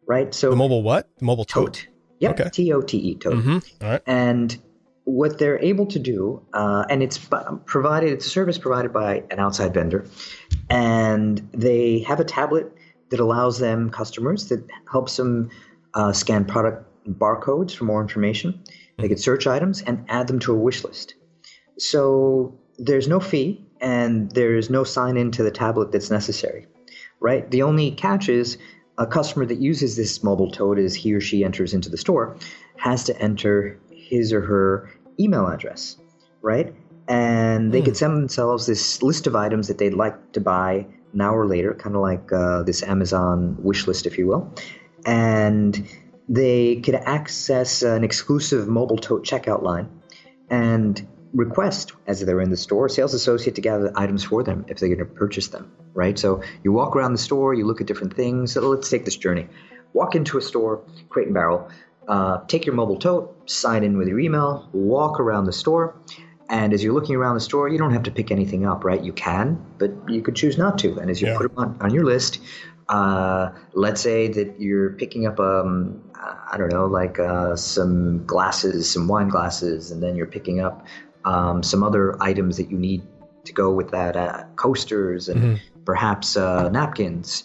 right? 0.06 0.34
So 0.34 0.50
The 0.50 0.56
mobile 0.56 0.82
what? 0.82 1.08
The 1.18 1.24
mobile 1.24 1.44
tote. 1.44 1.74
tote. 1.74 1.86
Yep, 2.20 2.40
Okay. 2.40 2.50
T 2.50 2.72
O 2.72 2.80
T 2.80 2.96
E 2.96 3.14
tote. 3.16 3.34
Mm-hmm. 3.34 3.84
All 3.84 3.90
right. 3.90 4.02
And 4.06 4.56
what 5.04 5.38
they're 5.38 5.58
able 5.62 5.86
to 5.86 5.98
do, 5.98 6.42
uh, 6.54 6.84
and 6.88 7.02
it's 7.02 7.18
provided, 7.66 8.12
it's 8.12 8.26
a 8.26 8.30
service 8.30 8.56
provided 8.58 8.92
by 8.92 9.22
an 9.30 9.38
outside 9.38 9.74
vendor, 9.74 10.06
and 10.70 11.46
they 11.52 12.00
have 12.00 12.20
a 12.20 12.24
tablet 12.24 12.72
that 13.10 13.20
allows 13.20 13.58
them 13.58 13.90
customers 13.90 14.48
that 14.48 14.66
helps 14.90 15.16
them 15.16 15.50
uh, 15.92 16.12
scan 16.12 16.44
product 16.44 16.86
barcodes 17.06 17.74
for 17.74 17.84
more 17.84 18.00
information. 18.00 18.62
They 18.98 19.08
can 19.08 19.18
search 19.18 19.46
items 19.46 19.82
and 19.82 20.04
add 20.08 20.26
them 20.26 20.38
to 20.40 20.52
a 20.52 20.56
wish 20.56 20.84
list. 20.84 21.14
So 21.78 22.58
there's 22.78 23.08
no 23.08 23.20
fee 23.20 23.64
and 23.80 24.30
there's 24.30 24.70
no 24.70 24.84
sign 24.84 25.16
in 25.16 25.30
to 25.32 25.42
the 25.42 25.50
tablet 25.50 25.92
that's 25.92 26.10
necessary, 26.10 26.66
right? 27.20 27.50
The 27.50 27.62
only 27.62 27.90
catch 27.90 28.28
is 28.28 28.56
a 28.98 29.06
customer 29.06 29.44
that 29.46 29.58
uses 29.58 29.96
this 29.96 30.22
mobile 30.22 30.50
tote 30.50 30.78
as 30.78 30.94
he 30.94 31.12
or 31.14 31.20
she 31.20 31.44
enters 31.44 31.74
into 31.74 31.88
the 31.88 31.96
store 31.96 32.36
has 32.76 33.04
to 33.04 33.20
enter 33.20 33.78
his 33.90 34.32
or 34.32 34.40
her 34.40 34.90
email 35.18 35.46
address, 35.46 35.96
right? 36.42 36.74
And 37.08 37.72
they 37.72 37.82
could 37.82 37.96
send 37.96 38.16
themselves 38.16 38.66
this 38.66 39.02
list 39.02 39.26
of 39.26 39.36
items 39.36 39.68
that 39.68 39.78
they'd 39.78 39.94
like 39.94 40.32
to 40.32 40.40
buy 40.40 40.86
now 41.12 41.34
or 41.34 41.46
later, 41.46 41.74
kind 41.74 41.94
of 41.96 42.02
like 42.02 42.32
uh, 42.32 42.62
this 42.62 42.82
Amazon 42.82 43.56
wish 43.62 43.86
list, 43.86 44.06
if 44.06 44.16
you 44.16 44.26
will. 44.26 44.52
And 45.04 45.86
they 46.28 46.76
could 46.76 46.94
access 46.94 47.82
an 47.82 48.04
exclusive 48.04 48.68
mobile 48.68 48.96
tote 48.96 49.24
checkout 49.24 49.62
line 49.62 49.88
and 50.48 51.06
request 51.34 51.92
as 52.06 52.20
they're 52.20 52.40
in 52.40 52.50
the 52.50 52.56
store 52.56 52.88
sales 52.88 53.12
associate 53.12 53.56
to 53.56 53.60
gather 53.60 53.84
the 53.90 53.98
items 53.98 54.24
for 54.24 54.42
them 54.42 54.64
if 54.68 54.78
they're 54.78 54.88
going 54.88 54.98
to 54.98 55.04
purchase 55.04 55.48
them 55.48 55.70
right? 55.94 56.18
So 56.18 56.42
you 56.62 56.72
walk 56.72 56.96
around 56.96 57.12
the 57.12 57.18
store 57.18 57.54
you 57.54 57.66
look 57.66 57.80
at 57.80 57.86
different 57.86 58.14
things 58.14 58.52
so 58.52 58.60
let's 58.68 58.88
take 58.88 59.04
this 59.04 59.16
journey. 59.16 59.48
Walk 59.92 60.14
into 60.14 60.38
a 60.38 60.42
store 60.42 60.82
crate 61.08 61.26
and 61.26 61.34
barrel 61.34 61.68
uh, 62.08 62.38
take 62.46 62.66
your 62.66 62.74
mobile 62.74 62.98
tote 62.98 63.50
sign 63.50 63.82
in 63.84 63.96
with 63.98 64.08
your 64.08 64.20
email 64.20 64.68
walk 64.72 65.18
around 65.20 65.44
the 65.46 65.52
store 65.52 65.96
and 66.48 66.72
as 66.72 66.84
you're 66.84 66.92
looking 66.94 67.16
around 67.16 67.34
the 67.34 67.40
store 67.40 67.68
you 67.68 67.78
don't 67.78 67.92
have 67.92 68.02
to 68.04 68.10
pick 68.10 68.30
anything 68.30 68.64
up 68.66 68.84
right? 68.84 69.02
You 69.02 69.12
can 69.12 69.64
but 69.78 69.90
you 70.08 70.22
could 70.22 70.36
choose 70.36 70.56
not 70.56 70.78
to. 70.78 70.98
And 70.98 71.10
as 71.10 71.20
you 71.20 71.28
Yeah. 71.28 71.38
put 71.38 71.54
them 71.54 71.64
on, 71.64 71.76
on 71.80 71.94
your 71.94 72.04
list 72.04 72.38
uh, 72.88 73.50
let's 73.72 74.00
say 74.00 74.28
that 74.28 74.60
you're 74.60 74.90
picking 74.90 75.26
up 75.26 75.40
um, 75.40 76.02
I 76.50 76.56
don't 76.56 76.72
know, 76.72 76.86
like 76.86 77.18
uh, 77.18 77.56
some 77.56 78.24
glasses, 78.24 78.90
some 78.90 79.08
wine 79.08 79.28
glasses, 79.28 79.90
and 79.90 80.02
then 80.02 80.16
you're 80.16 80.26
picking 80.26 80.60
up 80.60 80.86
um, 81.24 81.62
some 81.62 81.82
other 81.82 82.20
items 82.22 82.56
that 82.56 82.70
you 82.70 82.78
need 82.78 83.02
to 83.44 83.52
go 83.52 83.70
with 83.72 83.90
that, 83.90 84.16
uh, 84.16 84.44
coasters 84.56 85.28
and 85.28 85.60
perhaps 85.84 86.36
uh, 86.36 86.68
napkins. 86.70 87.44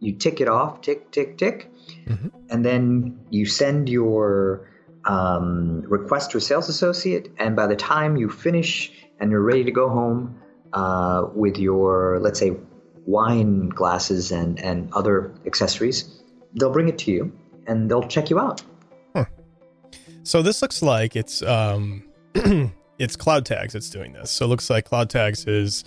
You 0.00 0.12
tick 0.14 0.40
it 0.40 0.48
off, 0.48 0.80
tick, 0.80 1.10
tick, 1.10 1.38
tick, 1.38 1.70
Mhm. 2.06 2.30
and 2.50 2.64
then 2.64 3.18
you 3.30 3.46
send 3.46 3.88
your 3.88 4.68
um, 5.04 5.82
request 5.88 6.32
to 6.32 6.38
a 6.38 6.40
sales 6.40 6.68
associate. 6.68 7.30
And 7.38 7.56
by 7.56 7.66
the 7.66 7.76
time 7.76 8.16
you 8.16 8.28
finish 8.28 8.92
and 9.18 9.30
you're 9.30 9.40
ready 9.40 9.64
to 9.64 9.70
go 9.70 9.88
home 9.88 10.36
uh, 10.72 11.26
with 11.34 11.56
your, 11.58 12.18
let's 12.20 12.38
say, 12.38 12.56
wine 13.06 13.70
glasses 13.70 14.30
and, 14.32 14.60
and 14.60 14.92
other 14.92 15.32
accessories, 15.46 16.20
they'll 16.54 16.70
bring 16.70 16.88
it 16.88 16.98
to 16.98 17.10
you 17.10 17.32
and 17.66 17.90
they'll 17.90 18.06
check 18.06 18.28
you 18.30 18.38
out. 18.38 18.62
So 20.24 20.42
this 20.42 20.60
looks 20.60 20.82
like 20.82 21.16
it's 21.16 21.40
um 21.40 22.04
it's 22.98 23.16
Cloud 23.16 23.46
Tags 23.46 23.72
that's 23.72 23.90
doing 23.90 24.12
this. 24.12 24.30
So 24.30 24.44
it 24.44 24.48
looks 24.48 24.68
like 24.68 24.84
Cloud 24.84 25.10
Tags 25.10 25.46
is 25.46 25.84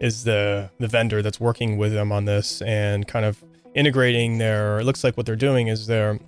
is 0.00 0.24
the 0.24 0.70
the 0.78 0.88
vendor 0.88 1.22
that's 1.22 1.38
working 1.38 1.76
with 1.76 1.92
them 1.92 2.10
on 2.10 2.24
this 2.24 2.60
and 2.62 3.06
kind 3.06 3.24
of 3.24 3.42
integrating 3.74 4.38
their 4.38 4.80
it 4.80 4.84
looks 4.84 5.04
like 5.04 5.16
what 5.16 5.26
they're 5.26 5.36
doing 5.36 5.68
is 5.68 5.86
they're 5.86 6.18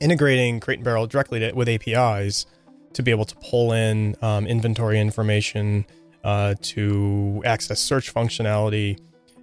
integrating 0.00 0.60
Crate 0.60 0.78
and 0.78 0.84
Barrel 0.84 1.06
directly 1.06 1.40
to, 1.40 1.52
with 1.52 1.68
APIs 1.68 2.46
to 2.92 3.02
be 3.02 3.10
able 3.10 3.24
to 3.24 3.36
pull 3.36 3.72
in 3.72 4.16
um, 4.22 4.46
inventory 4.46 4.98
information 4.98 5.86
uh, 6.24 6.54
to 6.60 7.42
access 7.44 7.80
search 7.80 8.12
functionality 8.12 8.98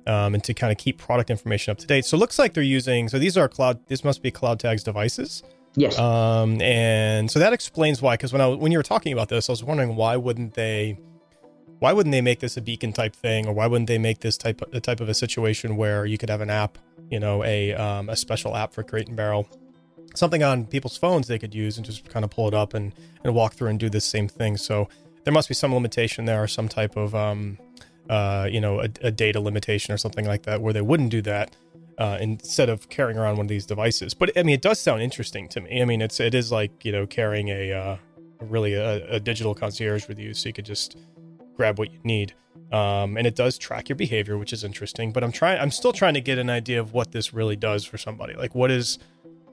um, 0.07 0.33
and 0.33 0.43
to 0.43 0.53
kind 0.53 0.71
of 0.71 0.77
keep 0.77 0.97
product 0.97 1.29
information 1.29 1.71
up 1.71 1.77
to 1.77 1.87
date. 1.87 2.05
So 2.05 2.17
it 2.17 2.19
looks 2.19 2.37
like 2.37 2.53
they're 2.53 2.63
using 2.63 3.09
so 3.09 3.19
these 3.19 3.37
are 3.37 3.47
cloud 3.47 3.85
this 3.87 4.03
must 4.03 4.21
be 4.21 4.31
Cloud 4.31 4.59
Tags 4.59 4.83
devices. 4.83 5.43
Yes. 5.75 5.97
Um, 5.97 6.61
and 6.61 7.29
so 7.31 7.39
that 7.39 7.53
explains 7.53 8.01
why. 8.01 8.15
Because 8.15 8.31
when 8.31 8.41
I 8.41 8.47
when 8.47 8.71
you 8.71 8.77
were 8.77 8.83
talking 8.83 9.13
about 9.13 9.29
this, 9.29 9.49
I 9.49 9.51
was 9.51 9.63
wondering 9.63 9.95
why 9.95 10.17
wouldn't 10.17 10.53
they, 10.53 10.99
why 11.79 11.93
wouldn't 11.93 12.11
they 12.11 12.21
make 12.21 12.39
this 12.39 12.57
a 12.57 12.61
beacon 12.61 12.93
type 12.93 13.15
thing, 13.15 13.47
or 13.47 13.53
why 13.53 13.67
wouldn't 13.67 13.87
they 13.87 13.97
make 13.97 14.19
this 14.19 14.37
type 14.37 14.61
a 14.71 14.79
type 14.79 14.99
of 14.99 15.09
a 15.09 15.13
situation 15.13 15.75
where 15.75 16.05
you 16.05 16.17
could 16.17 16.29
have 16.29 16.41
an 16.41 16.49
app, 16.49 16.77
you 17.09 17.19
know, 17.19 17.43
a 17.43 17.73
um, 17.73 18.09
a 18.09 18.15
special 18.15 18.55
app 18.55 18.73
for 18.73 18.83
Crate 18.83 19.07
and 19.07 19.17
Barrel, 19.17 19.47
something 20.15 20.43
on 20.43 20.65
people's 20.65 20.97
phones 20.97 21.27
they 21.27 21.39
could 21.39 21.55
use 21.55 21.77
and 21.77 21.85
just 21.85 22.07
kind 22.07 22.23
of 22.23 22.29
pull 22.29 22.47
it 22.47 22.53
up 22.53 22.73
and 22.73 22.93
and 23.23 23.33
walk 23.33 23.53
through 23.53 23.69
and 23.69 23.79
do 23.79 23.89
the 23.89 24.01
same 24.01 24.27
thing. 24.27 24.57
So 24.57 24.87
there 25.23 25.33
must 25.33 25.47
be 25.47 25.55
some 25.55 25.73
limitation 25.73 26.25
there 26.25 26.43
or 26.43 26.47
some 26.47 26.67
type 26.67 26.95
of 26.95 27.15
um, 27.15 27.57
uh, 28.09 28.47
you 28.51 28.61
know 28.61 28.79
a, 28.79 28.89
a 29.01 29.11
data 29.11 29.39
limitation 29.39 29.93
or 29.93 29.97
something 29.97 30.25
like 30.25 30.43
that 30.43 30.61
where 30.61 30.73
they 30.73 30.81
wouldn't 30.81 31.09
do 31.09 31.21
that 31.23 31.55
uh, 31.97 32.17
instead 32.19 32.69
of 32.69 32.89
carrying 32.89 33.17
around 33.17 33.37
one 33.37 33.45
of 33.45 33.49
these 33.49 33.65
devices. 33.65 34.13
But 34.13 34.37
I 34.37 34.43
mean, 34.43 34.55
it 34.55 34.61
does 34.61 34.79
sound 34.79 35.01
interesting 35.01 35.47
to 35.49 35.61
me. 35.61 35.81
I 35.81 35.85
mean, 35.85 36.01
it's 36.01 36.19
it 36.19 36.33
is 36.33 36.51
like 36.51 36.85
you 36.85 36.91
know 36.91 37.05
carrying 37.05 37.49
a 37.49 37.71
uh, 37.71 37.97
really 38.41 38.73
a, 38.73 39.15
a, 39.15 39.19
digital 39.19 39.53
concierge 39.53 40.07
with 40.07 40.19
you, 40.19 40.33
so 40.33 40.49
you 40.49 40.53
could 40.53 40.65
just 40.65 40.97
grab 41.55 41.79
what 41.79 41.91
you 41.91 41.99
need. 42.03 42.33
Um, 42.71 43.17
and 43.17 43.27
it 43.27 43.35
does 43.35 43.57
track 43.57 43.89
your 43.89 43.95
behavior, 43.95 44.37
which 44.37 44.51
is 44.51 44.63
interesting. 44.63 45.11
But 45.11 45.23
I'm 45.23 45.31
trying, 45.31 45.59
I'm 45.59 45.71
still 45.71 45.93
trying 45.93 46.15
to 46.15 46.21
get 46.21 46.39
an 46.39 46.49
idea 46.49 46.79
of 46.79 46.93
what 46.93 47.11
this 47.11 47.33
really 47.33 47.55
does 47.55 47.85
for 47.85 47.97
somebody. 47.97 48.33
Like, 48.33 48.55
what 48.55 48.71
is, 48.71 48.97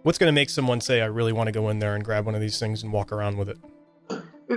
what's 0.02 0.16
going 0.18 0.28
to 0.28 0.34
make 0.34 0.48
someone 0.48 0.80
say, 0.80 1.02
"I 1.02 1.06
really 1.06 1.32
want 1.32 1.48
to 1.48 1.52
go 1.52 1.68
in 1.68 1.78
there 1.78 1.94
and 1.94 2.04
grab 2.04 2.24
one 2.24 2.34
of 2.34 2.40
these 2.40 2.58
things 2.58 2.82
and 2.82 2.92
walk 2.92 3.12
around 3.12 3.36
with 3.36 3.50
it." 3.50 3.58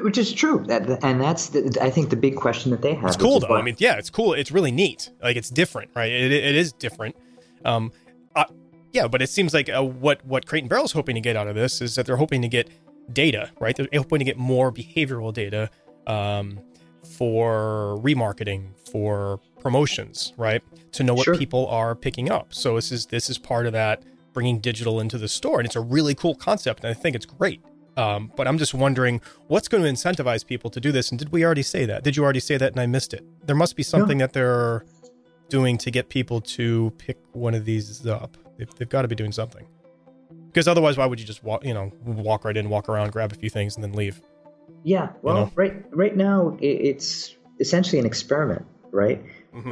Which 0.02 0.18
is 0.18 0.34
true, 0.34 0.64
that, 0.70 1.04
and 1.04 1.22
that's 1.22 1.50
the, 1.50 1.78
I 1.80 1.92
think 1.92 2.10
the 2.10 2.16
big 2.16 2.36
question 2.36 2.72
that 2.72 2.82
they 2.82 2.96
have. 2.96 3.10
It's 3.10 3.16
cool 3.16 3.40
though. 3.40 3.50
What, 3.50 3.60
I 3.60 3.62
mean, 3.62 3.76
yeah, 3.78 3.98
it's 3.98 4.10
cool. 4.10 4.34
It's 4.34 4.52
really 4.52 4.72
neat. 4.72 5.12
Like 5.22 5.36
it's 5.36 5.52
different, 5.52 5.92
right? 5.96 6.12
It, 6.12 6.32
it 6.32 6.56
is 6.56 6.74
different. 6.74 7.16
Um, 7.66 7.92
uh, 8.36 8.46
yeah, 8.92 9.08
but 9.08 9.22
it 9.22 9.30
seems 9.30 9.54
like 9.54 9.70
uh, 9.70 9.84
what 9.84 10.24
what 10.26 10.46
Crate 10.46 10.64
and 10.64 10.70
Barrel 10.70 10.86
is 10.86 10.92
hoping 10.92 11.16
to 11.16 11.22
get 11.22 11.36
out 11.36 11.48
of 11.48 11.56
this 11.56 11.82
is 11.82 11.96
that 11.96 12.06
they're 12.06 12.18
hoping 12.18 12.42
to 12.42 12.48
get 12.48 12.70
data, 13.12 13.52
right? 13.60 13.76
They're 13.76 13.88
hoping 13.94 14.20
to 14.20 14.26
get 14.26 14.38
more 14.38 14.72
behavioral 14.72 15.34
data 15.34 15.70
um, 16.08 16.60
for 17.18 18.00
remarketing, 18.02 18.70
for 18.92 19.40
promotions, 19.60 20.34
right? 20.38 20.62
To 20.94 21.04
know 21.04 21.14
what 21.14 21.26
sure. 21.26 21.38
people 21.38 21.68
are 21.68 21.96
picking 21.96 22.30
up. 22.30 22.54
So 22.54 22.76
this 22.76 22.92
is 22.92 23.08
this 23.08 23.30
is 23.30 23.38
part 23.38 23.66
of 23.66 23.74
that 23.74 24.04
bringing 24.34 24.60
digital 24.60 25.00
into 25.00 25.18
the 25.18 25.28
store, 25.28 25.60
and 25.60 25.66
it's 25.66 25.76
a 25.76 25.82
really 25.82 26.16
cool 26.16 26.36
concept, 26.36 26.84
and 26.84 26.90
I 26.90 26.94
think 26.94 27.16
it's 27.16 27.26
great. 27.26 27.62
Um, 27.96 28.32
but 28.36 28.48
I'm 28.48 28.58
just 28.58 28.74
wondering 28.74 29.22
what's 29.48 29.68
going 29.68 29.84
to 29.84 29.90
incentivize 29.90 30.46
people 30.46 30.70
to 30.72 30.80
do 30.80 30.92
this. 30.92 31.12
And 31.12 31.20
did 31.20 31.32
we 31.32 31.46
already 31.46 31.62
say 31.62 31.86
that? 31.86 32.04
Did 32.04 32.18
you 32.18 32.24
already 32.24 32.40
say 32.40 32.58
that 32.58 32.72
and 32.72 32.82
I 32.82 32.88
missed 32.88 33.14
it? 33.14 33.24
There 33.46 33.56
must 33.56 33.76
be 33.76 33.84
something 33.84 34.18
no. 34.18 34.24
that 34.26 34.34
they're 34.34 34.84
doing 35.54 35.78
to 35.78 35.92
get 35.92 36.10
people 36.10 36.42
to 36.42 36.92
pick 36.98 37.20
one 37.34 37.54
of 37.54 37.64
these 37.64 38.08
up. 38.08 38.36
They've, 38.58 38.74
they've 38.76 38.90
got 38.90 39.04
to 39.04 39.08
be 39.08 39.14
doing 39.14 39.32
something. 39.32 39.68
Because 40.48 40.68
otherwise, 40.68 40.98
why 40.98 41.06
would 41.06 41.20
you 41.20 41.28
just 41.28 41.44
walk, 41.44 41.64
you 41.64 41.76
know, 41.76 41.92
walk 42.04 42.44
right 42.44 42.58
in, 42.58 42.70
walk 42.70 42.90
around, 42.90 43.12
grab 43.12 43.32
a 43.32 43.36
few 43.36 43.52
things, 43.52 43.76
and 43.76 43.84
then 43.84 43.94
leave? 43.94 44.20
Yeah. 44.84 45.10
Well, 45.22 45.36
you 45.36 45.42
know? 45.42 45.52
right 45.56 45.86
right 45.92 46.16
now 46.18 46.58
it's 46.60 47.36
essentially 47.60 48.00
an 48.00 48.08
experiment, 48.08 48.66
right? 48.92 49.24
Because 49.54 49.66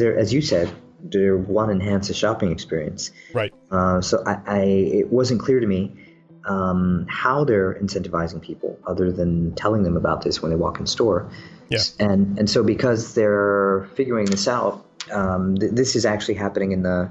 mm-hmm. 0.00 0.18
uh, 0.18 0.20
as 0.20 0.32
you 0.32 0.42
said, 0.42 0.68
they 1.00 1.30
want 1.30 1.68
to 1.68 1.74
enhance 1.74 2.08
the 2.08 2.14
shopping 2.14 2.50
experience. 2.50 3.12
Right. 3.32 3.54
Uh, 3.70 4.00
so 4.00 4.22
I, 4.26 4.40
I, 4.46 4.60
it 5.00 5.12
wasn't 5.12 5.40
clear 5.40 5.60
to 5.60 5.66
me 5.66 5.96
um, 6.44 7.06
how 7.08 7.44
they're 7.44 7.74
incentivizing 7.74 8.40
people 8.40 8.78
other 8.84 9.12
than 9.12 9.54
telling 9.54 9.84
them 9.84 9.96
about 9.96 10.22
this 10.22 10.42
when 10.42 10.50
they 10.50 10.56
walk 10.56 10.80
in 10.80 10.86
store. 10.86 11.30
Yeah. 11.68 11.78
And 12.00 12.38
and 12.38 12.50
so 12.50 12.62
because 12.62 13.14
they're 13.14 13.88
figuring 13.94 14.26
this 14.26 14.48
out, 14.48 14.84
um, 15.12 15.56
th- 15.56 15.72
this 15.72 15.96
is 15.96 16.04
actually 16.04 16.34
happening 16.34 16.72
in 16.72 16.82
the 16.82 17.10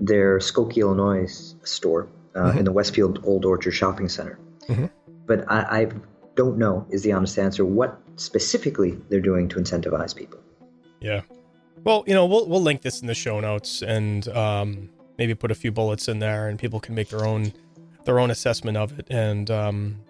their 0.00 0.38
Skokie, 0.38 0.78
Illinois 0.78 1.54
store 1.62 2.08
uh, 2.34 2.40
mm-hmm. 2.40 2.58
in 2.58 2.64
the 2.64 2.72
Westfield 2.72 3.20
Old 3.24 3.44
Orchard 3.44 3.72
Shopping 3.72 4.08
Center. 4.08 4.38
Mm-hmm. 4.68 4.86
But 5.26 5.44
I, 5.50 5.82
I 5.82 5.88
don't 6.34 6.58
know 6.58 6.86
is 6.90 7.02
the 7.02 7.12
honest 7.12 7.38
answer 7.38 7.64
what 7.64 7.98
specifically 8.16 8.98
they're 9.08 9.20
doing 9.20 9.48
to 9.50 9.56
incentivize 9.56 10.14
people. 10.14 10.40
Yeah. 11.00 11.22
Well, 11.84 12.04
you 12.06 12.14
know, 12.14 12.26
we'll 12.26 12.48
we'll 12.48 12.62
link 12.62 12.82
this 12.82 13.00
in 13.00 13.06
the 13.06 13.14
show 13.14 13.40
notes 13.40 13.82
and 13.82 14.26
um, 14.28 14.90
maybe 15.18 15.34
put 15.34 15.50
a 15.50 15.54
few 15.54 15.70
bullets 15.70 16.08
in 16.08 16.18
there, 16.18 16.48
and 16.48 16.58
people 16.58 16.80
can 16.80 16.94
make 16.94 17.08
their 17.08 17.24
own 17.24 17.52
their 18.04 18.18
own 18.20 18.30
assessment 18.30 18.76
of 18.76 18.98
it. 18.98 19.06
And 19.10 19.50
um, 19.50 20.00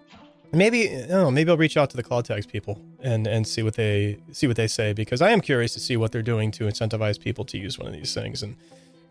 maybe 0.55 0.89
I 0.89 1.07
know, 1.07 1.31
maybe 1.31 1.51
I'll 1.51 1.57
reach 1.57 1.77
out 1.77 1.89
to 1.91 1.97
the 1.97 2.03
Cloud 2.03 2.25
Tags 2.25 2.45
people 2.45 2.81
and 2.99 3.27
and 3.27 3.47
see 3.47 3.63
what 3.63 3.75
they 3.75 4.19
see 4.31 4.47
what 4.47 4.55
they 4.55 4.67
say 4.67 4.93
because 4.93 5.21
I 5.21 5.31
am 5.31 5.41
curious 5.41 5.73
to 5.73 5.79
see 5.79 5.97
what 5.97 6.11
they're 6.11 6.21
doing 6.21 6.51
to 6.51 6.65
incentivize 6.65 7.19
people 7.19 7.45
to 7.45 7.57
use 7.57 7.77
one 7.77 7.87
of 7.87 7.93
these 7.93 8.13
things. 8.13 8.43
And 8.43 8.55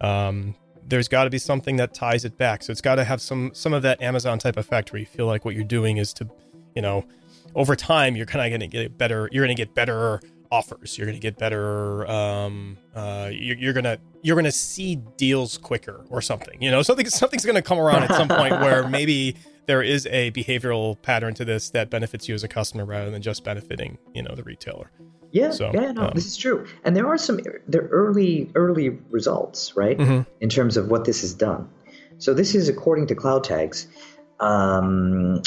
um, 0.01 0.55
there's 0.87 1.09
got 1.09 1.25
to 1.25 1.31
be 1.31 1.39
something 1.39 1.77
that 1.77 1.95
ties 1.95 2.25
it 2.25 2.37
back. 2.37 2.63
So 2.63 2.71
it's 2.71 2.81
got 2.81 2.97
to 2.97 3.05
have 3.05 3.21
some 3.21 3.51
some 3.55 3.73
of 3.73 3.83
that 3.83 4.03
Amazon 4.03 4.39
type 4.39 4.57
effect 4.57 4.93
where 4.93 5.01
you 5.01 5.07
feel 5.07 5.27
like 5.27 5.45
what 5.45 5.55
you're 5.55 5.65
doing 5.65 5.97
is 5.97 6.13
to, 6.15 6.29
you 6.75 6.83
know, 6.83 7.05
over 7.55 7.77
time 7.77 8.17
you're 8.17 8.27
kind 8.27 8.45
of 8.45 8.51
going 8.51 8.69
to 8.71 8.77
get 8.77 8.99
better. 8.99 9.29
You're 9.33 9.45
going 9.45 9.57
to 9.57 9.61
get 9.61 9.75
better 9.75 10.21
offers. 10.51 10.99
You're 10.99 11.07
going 11.07 11.17
to 11.17 11.23
get 11.23 11.39
better. 11.39 12.09
Um, 12.09 12.77
uh, 12.95 13.31
you're, 13.33 13.57
you're 13.57 13.73
gonna 13.73 13.99
you're 14.23 14.37
gonna 14.37 14.53
see 14.53 14.97
deals 15.17 15.59
quicker 15.59 16.05
or 16.11 16.21
something. 16.21 16.61
You 16.63 16.71
know, 16.71 16.83
something 16.83 17.09
something's 17.09 17.45
going 17.45 17.57
to 17.57 17.63
come 17.63 17.79
around 17.79 18.05
at 18.05 18.11
some 18.11 18.29
point 18.29 18.61
where 18.61 18.89
maybe 18.89 19.37
there 19.67 19.83
is 19.83 20.07
a 20.07 20.31
behavioral 20.33 21.01
pattern 21.01 21.35
to 21.35 21.45
this 21.45 21.71
that 21.71 21.91
benefits 21.91 22.29
you 22.29 22.35
as 22.35 22.45
a 22.45 22.49
customer 22.49 22.85
rather 22.85 23.11
than 23.11 23.23
just 23.23 23.45
benefiting 23.45 23.99
you 24.15 24.23
know 24.23 24.35
the 24.35 24.43
retailer. 24.43 24.91
Yeah, 25.33 25.51
so, 25.51 25.73
yeah, 25.75 25.91
no, 25.91 26.03
um, 26.03 26.13
this 26.15 26.27
is 26.27 26.37
true, 26.37 26.65
and 26.85 26.97
there 26.97 27.09
are 27.09 27.19
some 27.19 27.41
the 27.67 27.81
early 27.81 28.51
early 28.55 28.91
results, 29.11 29.77
right, 29.77 29.99
mm-hmm. 29.99 30.31
in 30.41 30.49
terms 30.49 30.77
of 30.77 30.89
what 30.89 31.05
this 31.05 31.23
has 31.23 31.35
done. 31.35 31.69
So 32.19 32.35
this 32.35 32.55
is 32.55 32.69
according 32.69 33.09
to 33.09 33.15
Cloud 33.15 33.43
Tags. 33.43 33.89
Um, 34.39 35.43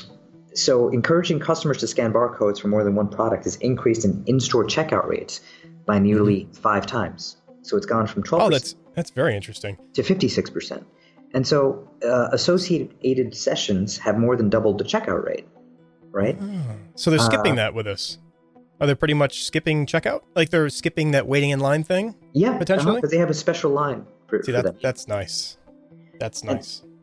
so 0.54 0.90
encouraging 0.90 1.40
customers 1.40 1.78
to 1.78 1.88
scan 1.88 2.12
barcodes 2.12 2.60
for 2.60 2.68
more 2.68 2.84
than 2.84 2.96
one 2.96 3.10
product 3.10 3.46
has 3.46 3.56
increased 3.58 4.06
in 4.06 4.24
in-store 4.26 4.66
checkout 4.66 5.08
rates 5.08 5.40
by 5.86 6.00
nearly 6.00 6.42
mm-hmm. 6.42 6.54
five 6.54 6.86
times. 6.86 7.38
So 7.62 7.78
it's 7.78 7.86
gone 7.86 8.08
from 8.08 8.24
12 8.24 8.44
Oh, 8.44 8.50
that's 8.50 8.76
that's 8.96 9.12
very 9.12 9.36
interesting. 9.36 9.78
To 9.94 10.02
56%. 10.02 10.84
And 11.34 11.46
so 11.46 11.90
uh, 12.04 12.30
associated 12.32 13.36
sessions 13.36 13.98
have 13.98 14.18
more 14.18 14.36
than 14.36 14.50
doubled 14.50 14.78
the 14.78 14.84
checkout 14.84 15.26
rate, 15.26 15.48
right? 16.12 16.38
Oh. 16.42 16.62
So 16.96 17.10
they're 17.10 17.20
skipping 17.20 17.54
uh, 17.54 17.56
that 17.56 17.74
with 17.74 17.88
us. 17.88 18.18
Are 18.80 18.88
they 18.88 18.96
pretty 18.96 19.14
much 19.14 19.44
skipping 19.44 19.86
checkout? 19.86 20.22
Like 20.36 20.50
they're 20.50 20.70
skipping 20.70 21.12
that 21.12 21.28
waiting 21.28 21.50
in 21.50 21.60
line 21.60 21.84
thing? 21.84 22.16
Yeah, 22.34 22.50
uh-huh, 22.50 22.60
potentially. 22.60 22.96
Because 22.96 23.10
uh-huh, 23.10 23.16
they 23.16 23.20
have 23.20 23.30
a 23.30 23.34
special 23.34 23.72
line 23.72 24.06
for, 24.28 24.42
See, 24.44 24.52
for 24.52 24.62
that, 24.62 24.82
That's 24.82 25.08
nice. 25.08 25.58
That's 26.20 26.44
nice. 26.44 26.82
And, 26.82 26.96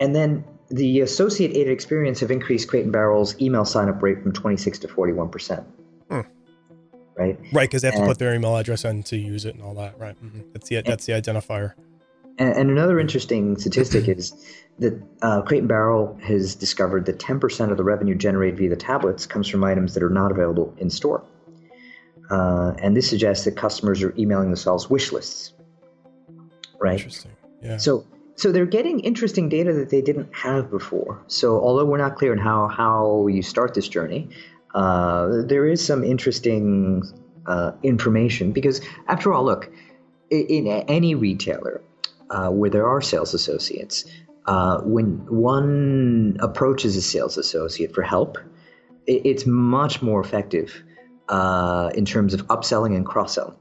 and 0.00 0.14
then 0.14 0.44
the 0.70 1.00
associate 1.00 1.52
aided 1.52 1.72
experience 1.72 2.20
have 2.20 2.30
increased 2.30 2.68
Crate 2.68 2.84
and 2.84 2.92
Barrel's 2.92 3.40
email 3.40 3.64
sign 3.64 3.88
up 3.88 4.02
rate 4.02 4.22
from 4.22 4.32
26 4.32 4.80
to 4.80 4.88
41 4.88 5.28
percent. 5.28 5.66
Hmm. 6.10 6.20
Right. 7.16 7.38
Right, 7.52 7.68
because 7.68 7.82
they 7.82 7.88
have 7.88 7.94
and, 7.94 8.04
to 8.04 8.08
put 8.08 8.18
their 8.18 8.34
email 8.34 8.56
address 8.56 8.84
in 8.84 9.02
to 9.04 9.16
use 9.16 9.46
it 9.46 9.54
and 9.54 9.64
all 9.64 9.74
that. 9.74 9.98
Right. 9.98 10.22
Mm-hmm. 10.22 10.52
That's 10.52 10.68
the 10.68 10.82
that's 10.82 11.06
the 11.06 11.12
identifier. 11.12 11.74
And, 12.38 12.56
and 12.56 12.70
another 12.70 12.98
interesting 12.98 13.56
statistic 13.56 14.08
is 14.16 14.32
that 14.78 15.00
uh, 15.22 15.42
Crate 15.42 15.60
and 15.60 15.68
Barrel 15.68 16.18
has 16.22 16.54
discovered 16.54 17.06
that 17.06 17.18
10% 17.18 17.70
of 17.70 17.76
the 17.76 17.84
revenue 17.84 18.14
generated 18.14 18.58
via 18.58 18.68
the 18.68 18.76
tablets 18.76 19.26
comes 19.26 19.48
from 19.48 19.64
items 19.64 19.94
that 19.94 20.02
are 20.02 20.10
not 20.10 20.30
available 20.30 20.74
in 20.78 20.90
store. 20.90 21.24
Uh, 22.30 22.74
and 22.78 22.96
this 22.96 23.08
suggests 23.08 23.44
that 23.44 23.56
customers 23.56 24.02
are 24.02 24.12
emailing 24.18 24.48
themselves 24.48 24.90
wish 24.90 25.12
lists. 25.12 25.54
Right. 26.78 26.94
Interesting. 26.94 27.32
Yeah. 27.62 27.76
So 27.78 28.06
so 28.34 28.52
they're 28.52 28.66
getting 28.66 29.00
interesting 29.00 29.48
data 29.48 29.72
that 29.72 29.88
they 29.88 30.02
didn't 30.02 30.34
have 30.34 30.70
before. 30.70 31.22
So 31.26 31.58
although 31.60 31.86
we're 31.86 31.96
not 31.96 32.16
clear 32.16 32.32
on 32.32 32.38
how 32.38 32.68
how 32.68 33.26
you 33.28 33.42
start 33.42 33.74
this 33.74 33.88
journey, 33.88 34.28
uh, 34.74 35.42
there 35.46 35.66
is 35.66 35.84
some 35.84 36.04
interesting 36.04 37.02
uh, 37.46 37.72
information 37.82 38.52
because 38.52 38.82
after 39.08 39.32
all, 39.32 39.44
look, 39.44 39.70
in, 40.30 40.46
in 40.46 40.66
any 40.66 41.14
retailer, 41.14 41.80
uh, 42.30 42.50
where 42.50 42.70
there 42.70 42.86
are 42.86 43.00
sales 43.00 43.34
associates, 43.34 44.04
uh, 44.46 44.80
when 44.80 45.26
one 45.26 46.36
approaches 46.40 46.96
a 46.96 47.02
sales 47.02 47.36
associate 47.36 47.94
for 47.94 48.02
help, 48.02 48.38
it, 49.06 49.22
it's 49.24 49.46
much 49.46 50.02
more 50.02 50.20
effective 50.20 50.82
uh, 51.28 51.90
in 51.94 52.04
terms 52.04 52.34
of 52.34 52.46
upselling 52.46 52.96
and 52.96 53.04
cross 53.06 53.34
selling. 53.34 53.56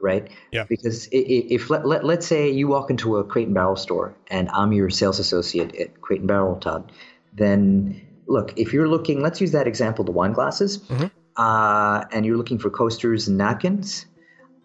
Right? 0.00 0.30
Yeah. 0.52 0.62
Because 0.68 1.08
if, 1.10 1.62
if 1.62 1.70
let, 1.70 1.84
let, 1.84 2.04
let's 2.04 2.24
say 2.24 2.48
you 2.48 2.68
walk 2.68 2.88
into 2.88 3.16
a 3.16 3.24
Crate 3.24 3.46
and 3.46 3.54
Barrel 3.54 3.74
store 3.74 4.14
and 4.28 4.48
I'm 4.50 4.72
your 4.72 4.90
sales 4.90 5.18
associate 5.18 5.74
at 5.74 6.00
Crate 6.00 6.20
and 6.20 6.28
Barrel, 6.28 6.54
Todd, 6.54 6.92
then 7.32 8.00
look, 8.28 8.56
if 8.56 8.72
you're 8.72 8.86
looking, 8.86 9.22
let's 9.22 9.40
use 9.40 9.50
that 9.52 9.66
example, 9.66 10.04
the 10.04 10.12
wine 10.12 10.32
glasses, 10.32 10.78
mm-hmm. 10.78 11.06
uh, 11.36 12.04
and 12.12 12.24
you're 12.24 12.36
looking 12.36 12.60
for 12.60 12.70
coasters 12.70 13.26
and 13.26 13.38
napkins, 13.38 14.06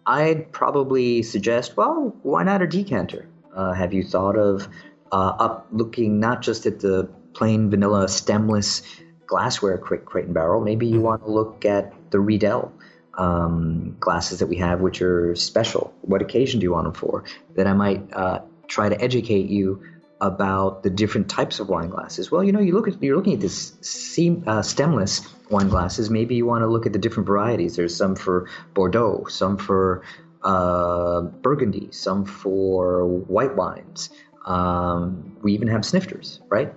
I'd 0.06 0.52
probably 0.52 1.24
suggest, 1.24 1.76
well, 1.76 2.14
why 2.22 2.44
not 2.44 2.62
a 2.62 2.68
decanter? 2.68 3.26
Uh, 3.54 3.72
have 3.72 3.92
you 3.92 4.02
thought 4.02 4.36
of 4.36 4.68
uh, 5.12 5.36
up 5.38 5.66
looking 5.72 6.20
not 6.20 6.42
just 6.42 6.66
at 6.66 6.80
the 6.80 7.08
plain 7.34 7.70
vanilla 7.70 8.08
stemless 8.08 8.82
glassware 9.26 9.78
crate, 9.78 10.04
crate 10.04 10.26
and 10.26 10.34
barrel? 10.34 10.60
Maybe 10.60 10.86
you 10.86 10.94
mm-hmm. 10.94 11.04
want 11.04 11.24
to 11.24 11.30
look 11.30 11.64
at 11.64 11.92
the 12.10 12.20
Riedel 12.20 12.72
um, 13.16 13.96
glasses 14.00 14.38
that 14.40 14.46
we 14.46 14.56
have, 14.56 14.80
which 14.80 15.00
are 15.02 15.34
special. 15.36 15.94
What 16.02 16.22
occasion 16.22 16.60
do 16.60 16.64
you 16.64 16.72
want 16.72 16.84
them 16.84 16.94
for? 16.94 17.24
Then 17.54 17.66
I 17.66 17.72
might 17.72 18.12
uh, 18.12 18.40
try 18.66 18.88
to 18.88 19.00
educate 19.00 19.48
you 19.48 19.82
about 20.20 20.82
the 20.82 20.90
different 20.90 21.28
types 21.28 21.60
of 21.60 21.68
wine 21.68 21.90
glasses. 21.90 22.30
Well, 22.30 22.42
you 22.42 22.52
know, 22.52 22.60
you 22.60 22.72
look 22.72 22.88
at 22.88 23.02
you're 23.02 23.16
looking 23.16 23.34
at 23.34 23.40
this 23.40 23.74
seam, 23.80 24.44
uh, 24.46 24.62
stemless 24.62 25.26
wine 25.50 25.68
glasses. 25.68 26.08
Maybe 26.08 26.34
you 26.34 26.46
want 26.46 26.62
to 26.62 26.66
look 26.66 26.86
at 26.86 26.92
the 26.92 26.98
different 26.98 27.26
varieties. 27.26 27.76
There's 27.76 27.94
some 27.94 28.16
for 28.16 28.48
Bordeaux, 28.72 29.26
some 29.28 29.58
for 29.58 30.02
uh, 30.44 31.22
Burgundy, 31.22 31.88
some 31.90 32.24
for 32.24 33.06
white 33.06 33.56
wines. 33.56 34.10
Um, 34.46 35.36
we 35.42 35.54
even 35.54 35.68
have 35.68 35.84
snifters, 35.84 36.40
right? 36.48 36.72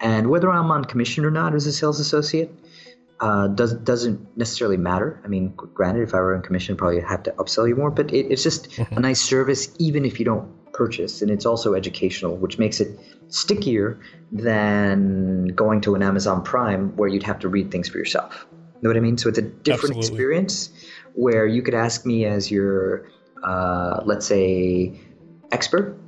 And 0.00 0.30
whether 0.30 0.50
I'm 0.50 0.70
on 0.70 0.84
commission 0.86 1.24
or 1.24 1.30
not 1.30 1.54
as 1.54 1.66
a 1.66 1.72
sales 1.72 2.00
associate 2.00 2.50
uh, 3.20 3.48
does, 3.48 3.74
doesn't 3.74 4.36
necessarily 4.36 4.78
matter. 4.78 5.20
I 5.22 5.28
mean, 5.28 5.52
granted, 5.54 6.02
if 6.02 6.14
I 6.14 6.20
were 6.20 6.34
on 6.34 6.40
commission, 6.40 6.74
I'd 6.74 6.78
probably 6.78 7.00
have 7.02 7.22
to 7.24 7.32
upsell 7.32 7.68
you 7.68 7.76
more, 7.76 7.90
but 7.90 8.12
it, 8.12 8.32
it's 8.32 8.42
just 8.42 8.70
mm-hmm. 8.70 8.96
a 8.96 9.00
nice 9.00 9.20
service, 9.20 9.68
even 9.78 10.06
if 10.06 10.18
you 10.18 10.24
don't 10.24 10.48
purchase. 10.72 11.20
And 11.20 11.30
it's 11.30 11.44
also 11.44 11.74
educational, 11.74 12.36
which 12.36 12.58
makes 12.58 12.80
it 12.80 12.98
stickier 13.28 14.00
than 14.32 15.48
going 15.48 15.82
to 15.82 15.94
an 15.94 16.02
Amazon 16.02 16.42
Prime 16.42 16.96
where 16.96 17.08
you'd 17.10 17.22
have 17.24 17.38
to 17.40 17.48
read 17.48 17.70
things 17.70 17.90
for 17.90 17.98
yourself. 17.98 18.46
Know 18.82 18.90
what 18.90 18.96
I 18.96 19.00
mean? 19.00 19.18
So 19.18 19.28
it's 19.28 19.38
a 19.38 19.42
different 19.42 19.96
Absolutely. 19.96 20.08
experience 20.08 20.70
where 21.14 21.46
you 21.46 21.62
could 21.62 21.74
ask 21.74 22.06
me 22.06 22.24
as 22.24 22.50
your, 22.50 23.10
uh, 23.42 24.00
let's 24.04 24.26
say, 24.26 24.98
expert, 25.52 25.98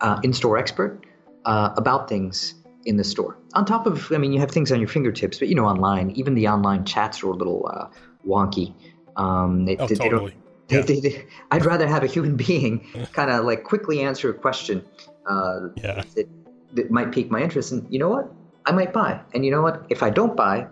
uh, 0.00 0.20
in-store 0.22 0.56
expert, 0.56 1.04
uh, 1.44 1.70
about 1.76 2.08
things 2.08 2.54
in 2.84 2.96
the 2.96 3.04
store. 3.04 3.36
On 3.54 3.64
top 3.64 3.86
of, 3.86 4.10
I 4.12 4.18
mean, 4.18 4.32
you 4.32 4.40
have 4.40 4.50
things 4.50 4.72
on 4.72 4.80
your 4.80 4.88
fingertips, 4.88 5.38
but 5.38 5.48
you 5.48 5.54
know, 5.54 5.66
online, 5.66 6.10
even 6.12 6.34
the 6.34 6.48
online 6.48 6.84
chats 6.84 7.22
are 7.22 7.28
a 7.28 7.34
little 7.34 7.70
uh, 7.72 7.86
wonky. 8.26 8.74
Um, 9.16 9.64
they, 9.66 9.76
oh, 9.76 9.86
they, 9.86 9.94
totally. 9.94 10.34
They 10.68 10.76
yeah. 10.78 11.00
they, 11.00 11.26
I'd 11.50 11.64
rather 11.64 11.86
have 11.86 12.02
a 12.02 12.06
human 12.06 12.36
being 12.48 12.86
kind 13.12 13.30
of 13.30 13.44
like 13.44 13.64
quickly 13.64 14.00
answer 14.00 14.30
a 14.30 14.34
question 14.34 14.84
uh, 15.28 15.68
yeah. 15.76 16.02
that, 16.14 16.28
that 16.74 16.90
might 16.90 17.12
pique 17.12 17.30
my 17.30 17.42
interest. 17.42 17.72
And 17.72 17.86
you 17.92 17.98
know 17.98 18.08
what? 18.08 18.32
I 18.64 18.72
might 18.72 18.92
buy. 18.92 19.20
And 19.34 19.44
you 19.44 19.50
know 19.50 19.62
what? 19.62 19.84
If 19.90 20.02
I 20.02 20.10
don't 20.10 20.36
buy, 20.36 20.66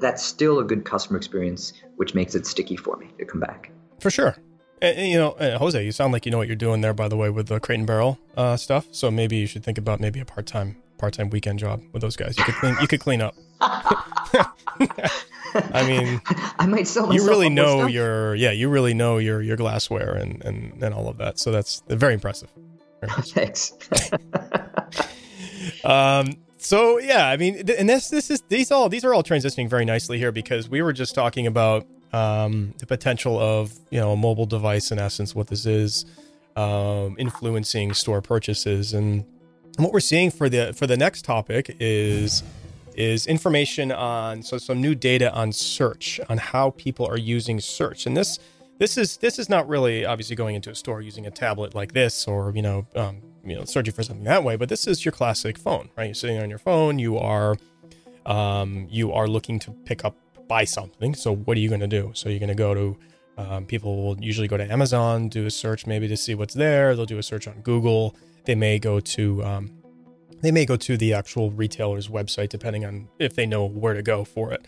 that's 0.00 0.24
still 0.24 0.58
a 0.58 0.64
good 0.64 0.84
customer 0.84 1.16
experience, 1.16 1.72
which 1.96 2.14
makes 2.14 2.34
it 2.34 2.46
sticky 2.46 2.76
for 2.76 2.96
me 2.96 3.10
to 3.18 3.24
come 3.24 3.40
back. 3.40 3.70
For 4.00 4.10
sure. 4.10 4.36
And, 4.82 5.08
you 5.08 5.18
know, 5.18 5.36
Jose, 5.58 5.84
you 5.84 5.92
sound 5.92 6.12
like 6.12 6.24
you 6.24 6.32
know 6.32 6.38
what 6.38 6.46
you're 6.46 6.56
doing 6.56 6.80
there, 6.80 6.94
by 6.94 7.08
the 7.08 7.16
way, 7.16 7.28
with 7.28 7.48
the 7.48 7.60
crate 7.60 7.78
and 7.78 7.86
barrel 7.86 8.18
uh, 8.36 8.56
stuff. 8.56 8.86
So 8.92 9.10
maybe 9.10 9.36
you 9.36 9.46
should 9.46 9.62
think 9.62 9.78
about 9.78 10.00
maybe 10.00 10.20
a 10.20 10.24
part 10.24 10.46
time 10.46 10.76
part 11.00 11.14
time 11.14 11.30
weekend 11.30 11.58
job 11.58 11.82
with 11.92 12.02
those 12.02 12.16
guys. 12.16 12.38
You 12.38 12.44
could 12.44 12.54
clean. 12.54 12.76
You 12.80 12.86
could 12.86 13.00
clean 13.00 13.20
up. 13.20 13.34
I 15.54 15.86
mean, 15.86 16.20
I 16.58 16.66
might 16.66 16.86
sell. 16.86 17.12
You 17.12 17.26
really 17.26 17.48
know 17.48 17.86
your 17.86 18.34
yeah. 18.34 18.52
You 18.52 18.68
really 18.68 18.94
know 18.94 19.18
your 19.18 19.42
your 19.42 19.56
glassware 19.56 20.14
and 20.14 20.44
and 20.44 20.82
and 20.82 20.94
all 20.94 21.08
of 21.08 21.18
that. 21.18 21.38
So 21.38 21.50
that's 21.50 21.82
very 21.88 22.14
impressive. 22.14 22.50
Very 23.00 23.12
impressive. 23.12 23.32
Thanks. 23.34 23.72
um. 25.84 26.34
So 26.62 26.98
yeah, 26.98 27.26
I 27.26 27.38
mean, 27.38 27.70
and 27.78 27.88
this 27.88 28.10
this 28.10 28.30
is 28.30 28.42
these 28.48 28.70
all 28.70 28.90
these 28.90 29.02
are 29.02 29.14
all 29.14 29.22
transitioning 29.22 29.68
very 29.68 29.86
nicely 29.86 30.18
here 30.18 30.30
because 30.30 30.68
we 30.68 30.82
were 30.82 30.92
just 30.92 31.14
talking 31.14 31.46
about 31.46 31.86
um 32.12 32.74
the 32.78 32.86
potential 32.86 33.38
of 33.38 33.72
you 33.90 33.98
know 33.98 34.12
a 34.12 34.16
mobile 34.16 34.44
device 34.44 34.90
in 34.90 34.98
essence 34.98 35.34
what 35.34 35.46
this 35.46 35.64
is 35.64 36.04
um 36.56 37.16
influencing 37.18 37.94
store 37.94 38.20
purchases. 38.20 38.92
And 38.92 39.24
what 39.78 39.90
we're 39.90 40.00
seeing 40.00 40.30
for 40.30 40.50
the 40.50 40.74
for 40.74 40.86
the 40.86 40.98
next 40.98 41.24
topic 41.24 41.76
is 41.80 42.42
is 42.94 43.26
information 43.26 43.90
on 43.90 44.42
so 44.42 44.58
some 44.58 44.82
new 44.82 44.94
data 44.94 45.32
on 45.32 45.52
search 45.52 46.20
on 46.28 46.36
how 46.36 46.70
people 46.70 47.06
are 47.06 47.16
using 47.16 47.58
search. 47.58 48.04
And 48.04 48.14
this 48.14 48.38
this 48.78 48.98
is 48.98 49.16
this 49.16 49.38
is 49.38 49.48
not 49.48 49.66
really 49.66 50.04
obviously 50.04 50.36
going 50.36 50.56
into 50.56 50.68
a 50.68 50.74
store 50.74 51.00
using 51.00 51.26
a 51.26 51.30
tablet 51.30 51.74
like 51.74 51.94
this 51.94 52.28
or 52.28 52.52
you 52.54 52.60
know 52.60 52.86
um, 52.96 53.22
you 53.44 53.54
know 53.54 53.64
searching 53.64 53.94
for 53.94 54.02
something 54.02 54.24
that 54.24 54.44
way 54.44 54.56
but 54.56 54.68
this 54.68 54.86
is 54.86 55.04
your 55.04 55.12
classic 55.12 55.58
phone 55.58 55.88
right 55.96 56.06
you're 56.06 56.14
sitting 56.14 56.38
on 56.38 56.50
your 56.50 56.58
phone 56.58 56.98
you 56.98 57.16
are 57.18 57.56
um, 58.26 58.86
you 58.90 59.12
are 59.12 59.26
looking 59.26 59.58
to 59.58 59.70
pick 59.84 60.04
up 60.04 60.16
buy 60.48 60.64
something 60.64 61.14
so 61.14 61.34
what 61.34 61.56
are 61.56 61.60
you 61.60 61.68
going 61.68 61.80
to 61.80 61.86
do 61.86 62.10
so 62.14 62.28
you're 62.28 62.38
going 62.38 62.48
to 62.48 62.54
go 62.54 62.74
to 62.74 62.96
um, 63.38 63.64
people 63.64 64.02
will 64.02 64.22
usually 64.22 64.48
go 64.48 64.56
to 64.56 64.70
amazon 64.70 65.28
do 65.28 65.46
a 65.46 65.50
search 65.50 65.86
maybe 65.86 66.08
to 66.08 66.16
see 66.16 66.34
what's 66.34 66.54
there 66.54 66.94
they'll 66.94 67.06
do 67.06 67.18
a 67.18 67.22
search 67.22 67.46
on 67.48 67.60
google 67.62 68.14
they 68.44 68.54
may 68.54 68.78
go 68.78 69.00
to 69.00 69.42
um, 69.44 69.70
they 70.42 70.50
may 70.50 70.64
go 70.64 70.76
to 70.76 70.96
the 70.96 71.14
actual 71.14 71.50
retailer's 71.50 72.08
website 72.08 72.48
depending 72.48 72.84
on 72.84 73.08
if 73.18 73.34
they 73.34 73.46
know 73.46 73.64
where 73.64 73.94
to 73.94 74.02
go 74.02 74.24
for 74.24 74.52
it. 74.52 74.66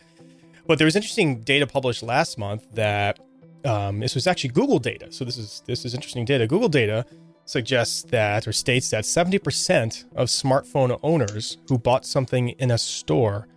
But 0.67 0.79
there 0.79 0.85
was 0.85 0.97
interesting 0.97 1.41
data 1.41 1.67
published 1.67 2.03
last 2.03 2.39
month 2.39 2.67
that 2.75 3.19
um, 3.65 4.01
this 4.01 4.15
was 4.15 4.27
actually 4.27 4.51
Google 4.51 4.79
data. 4.79 5.11
So 5.13 5.25
this 5.25 5.37
is 5.37 5.63
this 5.67 5.85
is 5.85 5.95
interesting 5.95 6.25
data. 6.25 6.47
Google 6.47 6.69
data 6.69 7.07
suggests 7.45 8.03
that 8.05 8.47
or 8.47 8.53
states 8.53 8.91
that 8.91 9.05
70% 9.05 10.05
of 10.15 10.29
smartphone 10.29 10.99
owners 11.03 11.59
who 11.69 11.79
bought 11.79 12.07
something 12.07 12.51
in 12.51 12.71
a 12.71 12.79
store 12.79 13.49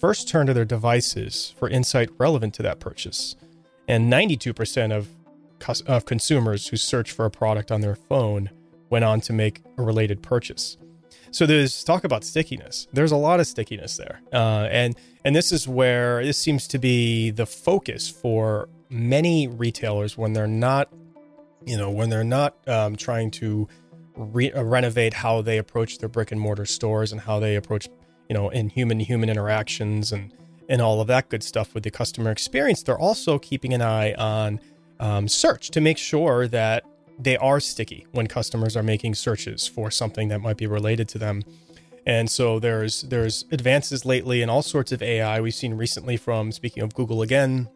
first 0.00 0.28
turned 0.28 0.48
to 0.48 0.54
their 0.54 0.64
devices 0.64 1.54
for 1.58 1.68
insight 1.68 2.10
relevant 2.18 2.54
to 2.54 2.62
that 2.62 2.80
purchase, 2.80 3.36
and 3.88 4.12
92% 4.12 4.92
of 4.92 5.08
of 5.86 6.04
consumers 6.04 6.68
who 6.68 6.76
search 6.76 7.10
for 7.12 7.24
a 7.24 7.30
product 7.30 7.72
on 7.72 7.80
their 7.80 7.94
phone 7.94 8.50
went 8.90 9.04
on 9.04 9.18
to 9.18 9.32
make 9.32 9.62
a 9.78 9.82
related 9.82 10.22
purchase. 10.22 10.76
So 11.30 11.46
there's 11.46 11.82
talk 11.82 12.04
about 12.04 12.22
stickiness. 12.22 12.86
There's 12.92 13.12
a 13.12 13.16
lot 13.16 13.40
of 13.40 13.46
stickiness 13.46 13.96
there, 13.96 14.20
uh, 14.32 14.68
and 14.70 14.94
and 15.24 15.34
this 15.34 15.50
is 15.52 15.66
where 15.66 16.24
this 16.24 16.38
seems 16.38 16.68
to 16.68 16.78
be 16.78 17.30
the 17.30 17.46
focus 17.46 18.08
for 18.08 18.68
many 18.88 19.48
retailers 19.48 20.16
when 20.16 20.32
they're 20.32 20.46
not, 20.46 20.88
you 21.66 21.76
know, 21.76 21.90
when 21.90 22.10
they're 22.10 22.24
not 22.24 22.56
um, 22.68 22.96
trying 22.96 23.30
to 23.32 23.68
re- 24.16 24.52
uh, 24.52 24.62
renovate 24.62 25.14
how 25.14 25.42
they 25.42 25.58
approach 25.58 25.98
their 25.98 26.08
brick 26.08 26.32
and 26.32 26.40
mortar 26.40 26.66
stores 26.66 27.12
and 27.12 27.20
how 27.22 27.38
they 27.38 27.56
approach, 27.56 27.88
you 28.28 28.34
know, 28.34 28.48
in 28.50 28.68
human 28.68 29.00
human 29.00 29.28
interactions 29.28 30.12
and 30.12 30.32
and 30.68 30.80
all 30.80 31.00
of 31.00 31.06
that 31.08 31.28
good 31.28 31.42
stuff 31.42 31.74
with 31.74 31.82
the 31.82 31.90
customer 31.90 32.30
experience. 32.30 32.82
They're 32.82 32.98
also 32.98 33.38
keeping 33.38 33.74
an 33.74 33.82
eye 33.82 34.14
on 34.14 34.60
um, 34.98 35.28
search 35.28 35.70
to 35.70 35.80
make 35.80 35.98
sure 35.98 36.48
that 36.48 36.84
they 37.18 37.36
are 37.36 37.60
sticky 37.60 38.06
when 38.12 38.26
customers 38.26 38.76
are 38.76 38.82
making 38.82 39.14
searches 39.14 39.66
for 39.66 39.90
something 39.90 40.28
that 40.28 40.40
might 40.40 40.56
be 40.56 40.66
related 40.66 41.08
to 41.08 41.18
them. 41.18 41.42
And 42.06 42.30
so 42.30 42.58
there's 42.58 43.02
there's 43.02 43.46
advances 43.50 44.04
lately 44.04 44.42
in 44.42 44.50
all 44.50 44.62
sorts 44.62 44.92
of 44.92 45.02
AI. 45.02 45.40
We've 45.40 45.54
seen 45.54 45.74
recently 45.74 46.16
from 46.16 46.52
speaking 46.52 46.82
of 46.82 46.94
Google 46.94 47.22
again, 47.22 47.68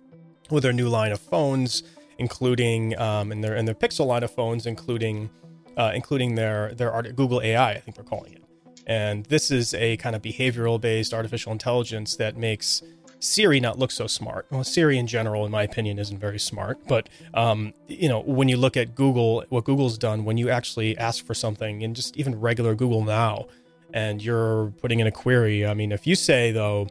with 0.50 0.62
their 0.62 0.72
new 0.72 0.88
line 0.88 1.12
of 1.12 1.20
phones, 1.20 1.82
including 2.18 2.98
um, 2.98 3.32
in 3.32 3.40
their 3.40 3.56
in 3.56 3.64
their 3.64 3.74
Pixel 3.74 4.06
line 4.06 4.22
of 4.22 4.30
phones, 4.30 4.66
including 4.66 5.30
uh, 5.76 5.92
including 5.94 6.34
their 6.34 6.74
their 6.74 6.92
art, 6.92 7.14
Google 7.16 7.40
AI, 7.40 7.72
I 7.72 7.80
think 7.80 7.96
they're 7.96 8.04
calling 8.04 8.34
it. 8.34 8.44
And 8.86 9.24
this 9.26 9.50
is 9.50 9.74
a 9.74 9.96
kind 9.98 10.16
of 10.16 10.22
behavioral 10.22 10.80
based 10.80 11.14
artificial 11.14 11.52
intelligence 11.52 12.16
that 12.16 12.36
makes 12.36 12.82
Siri 13.20 13.60
not 13.60 13.78
look 13.78 13.90
so 13.90 14.06
smart. 14.06 14.46
Well, 14.50 14.64
Siri 14.64 14.98
in 14.98 15.06
general, 15.06 15.44
in 15.44 15.50
my 15.50 15.62
opinion, 15.62 15.98
isn't 15.98 16.18
very 16.18 16.38
smart. 16.38 16.78
But 16.88 17.08
um, 17.34 17.72
you 17.86 18.08
know, 18.08 18.20
when 18.20 18.48
you 18.48 18.56
look 18.56 18.76
at 18.76 18.94
Google, 18.94 19.44
what 19.48 19.64
Google's 19.64 19.98
done 19.98 20.24
when 20.24 20.36
you 20.36 20.50
actually 20.50 20.96
ask 20.98 21.24
for 21.24 21.34
something 21.34 21.82
in 21.82 21.94
just 21.94 22.16
even 22.16 22.40
regular 22.40 22.74
Google 22.74 23.04
now, 23.04 23.46
and 23.92 24.22
you're 24.22 24.72
putting 24.80 25.00
in 25.00 25.06
a 25.06 25.12
query. 25.12 25.66
I 25.66 25.74
mean, 25.74 25.92
if 25.92 26.06
you 26.06 26.14
say 26.14 26.52
though, 26.52 26.88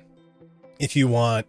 if 0.80 0.96
you 0.96 1.08
want, 1.08 1.48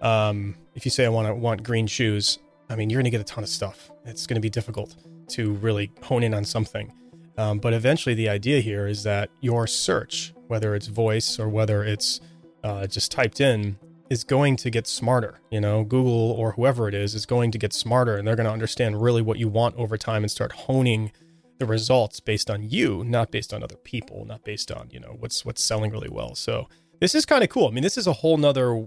um, 0.00 0.56
if 0.74 0.84
you 0.84 0.90
say 0.90 1.04
I 1.04 1.08
want 1.08 1.28
to 1.28 1.34
want 1.34 1.62
green 1.62 1.86
shoes, 1.86 2.38
I 2.72 2.76
mean, 2.76 2.88
you're 2.88 2.98
going 2.98 3.04
to 3.04 3.10
get 3.10 3.20
a 3.20 3.24
ton 3.24 3.44
of 3.44 3.50
stuff. 3.50 3.90
It's 4.06 4.26
going 4.26 4.36
to 4.36 4.40
be 4.40 4.48
difficult 4.48 4.96
to 5.28 5.52
really 5.54 5.92
hone 6.02 6.22
in 6.22 6.32
on 6.32 6.44
something. 6.44 6.90
Um, 7.36 7.58
but 7.58 7.74
eventually, 7.74 8.14
the 8.14 8.30
idea 8.30 8.60
here 8.60 8.86
is 8.86 9.02
that 9.02 9.28
your 9.40 9.66
search, 9.66 10.32
whether 10.48 10.74
it's 10.74 10.86
voice 10.86 11.38
or 11.38 11.50
whether 11.50 11.84
it's 11.84 12.20
uh, 12.64 12.86
just 12.86 13.12
typed 13.12 13.40
in, 13.42 13.78
is 14.08 14.24
going 14.24 14.56
to 14.56 14.70
get 14.70 14.86
smarter. 14.86 15.40
You 15.50 15.60
know, 15.60 15.84
Google 15.84 16.32
or 16.32 16.52
whoever 16.52 16.88
it 16.88 16.94
is 16.94 17.14
is 17.14 17.26
going 17.26 17.50
to 17.50 17.58
get 17.58 17.74
smarter 17.74 18.16
and 18.16 18.26
they're 18.26 18.36
going 18.36 18.46
to 18.46 18.52
understand 18.52 19.02
really 19.02 19.22
what 19.22 19.38
you 19.38 19.48
want 19.48 19.76
over 19.76 19.98
time 19.98 20.22
and 20.22 20.30
start 20.30 20.52
honing 20.52 21.12
the 21.58 21.66
results 21.66 22.20
based 22.20 22.50
on 22.50 22.62
you, 22.62 23.04
not 23.04 23.30
based 23.30 23.52
on 23.52 23.62
other 23.62 23.76
people, 23.76 24.24
not 24.24 24.44
based 24.44 24.72
on, 24.72 24.88
you 24.90 25.00
know, 25.00 25.16
what's 25.18 25.44
what's 25.44 25.62
selling 25.62 25.90
really 25.90 26.10
well. 26.10 26.34
So 26.34 26.68
this 27.00 27.14
is 27.14 27.26
kind 27.26 27.44
of 27.44 27.50
cool. 27.50 27.68
I 27.68 27.70
mean, 27.70 27.82
this 27.82 27.98
is 27.98 28.06
a 28.06 28.12
whole 28.14 28.38
nother 28.38 28.86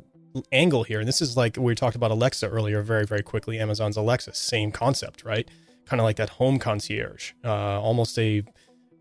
angle 0.52 0.84
here. 0.84 1.00
And 1.00 1.08
this 1.08 1.22
is 1.22 1.38
like 1.38 1.58
we 1.58 1.76
talked 1.76 1.96
about 1.96 2.12
Alexa 2.12 2.48
earlier, 2.48 2.82
very, 2.82 3.06
very 3.06 3.24
quickly. 3.24 3.60
Amazon's 3.60 3.98
Alexa, 3.98 4.34
same 4.34 4.72
concept, 4.72 5.24
right? 5.24 5.48
Kind 5.86 6.00
of 6.00 6.06
like 6.06 6.16
that 6.18 6.30
home 6.32 6.60
concierge, 6.60 7.34
uh, 7.44 7.80
almost 7.80 8.18
a, 8.18 8.44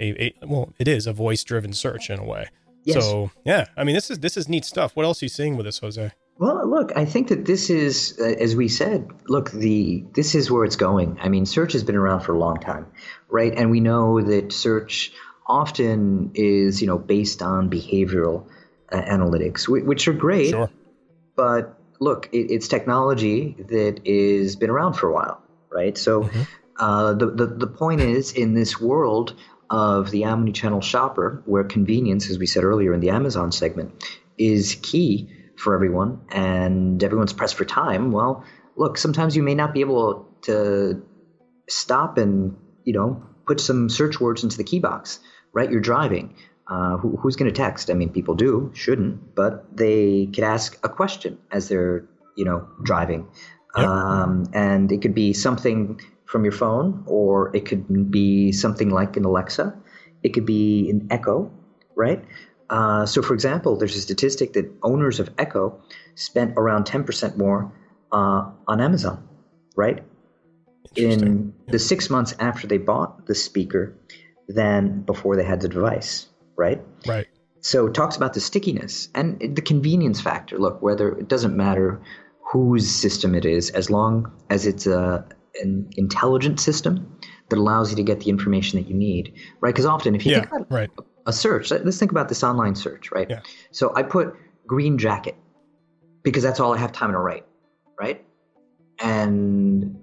a, 0.00 0.24
a, 0.24 0.34
well, 0.46 0.72
it 0.78 0.88
is 0.88 1.06
a 1.06 1.12
voice 1.12 1.42
driven 1.44 1.72
search 1.72 2.10
in 2.10 2.18
a 2.18 2.24
way. 2.24 2.48
Yes. 2.84 3.04
So 3.04 3.30
yeah, 3.44 3.66
I 3.76 3.84
mean, 3.84 3.94
this 3.94 4.10
is 4.10 4.18
this 4.18 4.36
is 4.36 4.48
neat 4.48 4.64
stuff. 4.64 4.94
What 4.94 5.06
else 5.06 5.22
are 5.22 5.24
you 5.24 5.30
seeing 5.30 5.56
with 5.56 5.66
this, 5.66 5.78
Jose? 5.78 6.12
Well, 6.36 6.68
look, 6.68 6.92
I 6.96 7.04
think 7.04 7.28
that 7.28 7.44
this 7.44 7.70
is, 7.70 8.18
uh, 8.20 8.24
as 8.24 8.56
we 8.56 8.66
said, 8.66 9.08
look, 9.28 9.52
the 9.52 10.04
this 10.14 10.34
is 10.34 10.50
where 10.50 10.64
it's 10.64 10.76
going. 10.76 11.16
I 11.20 11.28
mean, 11.28 11.46
search 11.46 11.72
has 11.72 11.84
been 11.84 11.96
around 11.96 12.20
for 12.20 12.34
a 12.34 12.38
long 12.38 12.58
time, 12.58 12.86
right? 13.28 13.54
And 13.56 13.70
we 13.70 13.80
know 13.80 14.20
that 14.20 14.52
search 14.52 15.12
often 15.46 16.32
is, 16.34 16.80
you 16.80 16.88
know, 16.88 16.98
based 16.98 17.40
on 17.40 17.70
behavioral 17.70 18.48
uh, 18.90 19.00
analytics, 19.00 19.68
which 19.68 20.08
are 20.08 20.12
great. 20.12 20.50
Sure. 20.50 20.70
But 21.36 21.78
look, 22.00 22.28
it, 22.32 22.50
it's 22.50 22.68
technology 22.68 23.56
that 23.68 24.00
is 24.04 24.56
been 24.56 24.70
around 24.70 24.94
for 24.94 25.08
a 25.08 25.12
while, 25.12 25.42
right? 25.70 25.96
So 25.96 26.24
mm-hmm. 26.24 26.42
uh, 26.78 27.14
the, 27.14 27.26
the 27.30 27.46
the 27.46 27.66
point 27.66 28.00
is, 28.00 28.32
in 28.32 28.54
this 28.54 28.80
world 28.80 29.34
of 29.70 30.10
the 30.10 30.24
omni-channel 30.24 30.80
shopper, 30.80 31.42
where 31.46 31.64
convenience, 31.64 32.30
as 32.30 32.38
we 32.38 32.46
said 32.46 32.64
earlier 32.64 32.92
in 32.92 33.00
the 33.00 33.10
Amazon 33.10 33.50
segment, 33.50 34.04
is 34.38 34.76
key 34.82 35.30
for 35.56 35.74
everyone, 35.74 36.20
and 36.30 37.02
everyone's 37.02 37.32
pressed 37.32 37.54
for 37.54 37.64
time. 37.64 38.12
Well, 38.12 38.44
look, 38.76 38.98
sometimes 38.98 39.36
you 39.36 39.42
may 39.42 39.54
not 39.54 39.72
be 39.72 39.80
able 39.80 40.28
to 40.42 41.02
stop 41.68 42.18
and 42.18 42.56
you 42.84 42.92
know 42.92 43.22
put 43.46 43.60
some 43.60 43.88
search 43.88 44.20
words 44.20 44.42
into 44.42 44.56
the 44.56 44.64
key 44.64 44.78
box. 44.78 45.20
right? 45.54 45.70
You're 45.70 45.80
driving. 45.80 46.34
Uh, 46.66 46.96
who, 46.96 47.16
who's 47.16 47.36
going 47.36 47.50
to 47.52 47.56
text? 47.56 47.90
I 47.90 47.94
mean, 47.94 48.10
people 48.10 48.34
do, 48.34 48.70
shouldn't, 48.74 49.34
but 49.34 49.76
they 49.76 50.26
could 50.26 50.44
ask 50.44 50.78
a 50.82 50.88
question 50.88 51.38
as 51.52 51.68
they're, 51.68 52.08
you 52.36 52.44
know, 52.44 52.66
driving. 52.82 53.28
Yep. 53.76 53.86
Um, 53.86 54.46
and 54.54 54.90
it 54.90 55.02
could 55.02 55.14
be 55.14 55.32
something 55.32 56.00
from 56.24 56.44
your 56.44 56.52
phone, 56.52 57.04
or 57.06 57.54
it 57.54 57.66
could 57.66 58.10
be 58.10 58.50
something 58.52 58.90
like 58.90 59.16
an 59.16 59.24
Alexa. 59.24 59.76
It 60.22 60.30
could 60.30 60.46
be 60.46 60.88
an 60.88 61.08
Echo, 61.10 61.50
right? 61.94 62.24
Uh, 62.70 63.04
so, 63.04 63.20
for 63.20 63.34
example, 63.34 63.76
there's 63.76 63.96
a 63.96 64.00
statistic 64.00 64.54
that 64.54 64.72
owners 64.82 65.20
of 65.20 65.30
Echo 65.38 65.80
spent 66.14 66.54
around 66.56 66.86
10% 66.86 67.36
more 67.36 67.72
uh, 68.10 68.50
on 68.66 68.80
Amazon, 68.80 69.28
right? 69.76 70.02
In 70.96 71.52
the 71.66 71.78
six 71.78 72.08
months 72.08 72.34
after 72.38 72.66
they 72.66 72.78
bought 72.78 73.26
the 73.26 73.34
speaker 73.34 73.94
than 74.48 75.02
before 75.02 75.36
they 75.36 75.44
had 75.44 75.60
the 75.60 75.68
device, 75.68 76.26
right? 76.56 76.80
Right. 77.06 77.26
So 77.60 77.86
it 77.86 77.94
talks 77.94 78.16
about 78.16 78.34
the 78.34 78.40
stickiness 78.40 79.08
and 79.14 79.56
the 79.56 79.62
convenience 79.62 80.20
factor. 80.20 80.58
Look, 80.58 80.82
whether 80.82 81.12
it 81.12 81.28
doesn't 81.28 81.56
matter 81.56 82.02
whose 82.52 82.90
system 82.90 83.34
it 83.34 83.44
is, 83.44 83.70
as 83.70 83.90
long 83.90 84.30
as 84.50 84.66
it's 84.66 84.86
a 84.86 85.26
an 85.62 85.88
intelligent 85.96 86.60
system 86.60 87.18
that 87.48 87.58
allows 87.58 87.90
you 87.90 87.96
to 87.96 88.02
get 88.02 88.20
the 88.20 88.28
information 88.28 88.78
that 88.78 88.88
you 88.88 88.94
need, 88.94 89.32
right? 89.60 89.72
Because 89.72 89.86
often, 89.86 90.14
if 90.14 90.26
you 90.26 90.32
yeah, 90.32 90.40
think 90.40 90.52
about 90.52 90.70
right. 90.70 90.90
a 91.26 91.32
search, 91.32 91.70
let's 91.70 91.98
think 91.98 92.10
about 92.10 92.28
this 92.28 92.42
online 92.42 92.74
search, 92.74 93.10
right? 93.12 93.30
Yeah. 93.30 93.40
So 93.70 93.92
I 93.94 94.02
put 94.02 94.34
green 94.66 94.98
jacket 94.98 95.36
because 96.22 96.42
that's 96.42 96.60
all 96.60 96.74
I 96.74 96.78
have 96.78 96.92
time 96.92 97.12
to 97.12 97.18
write, 97.18 97.46
right? 98.00 98.24
And 98.98 99.96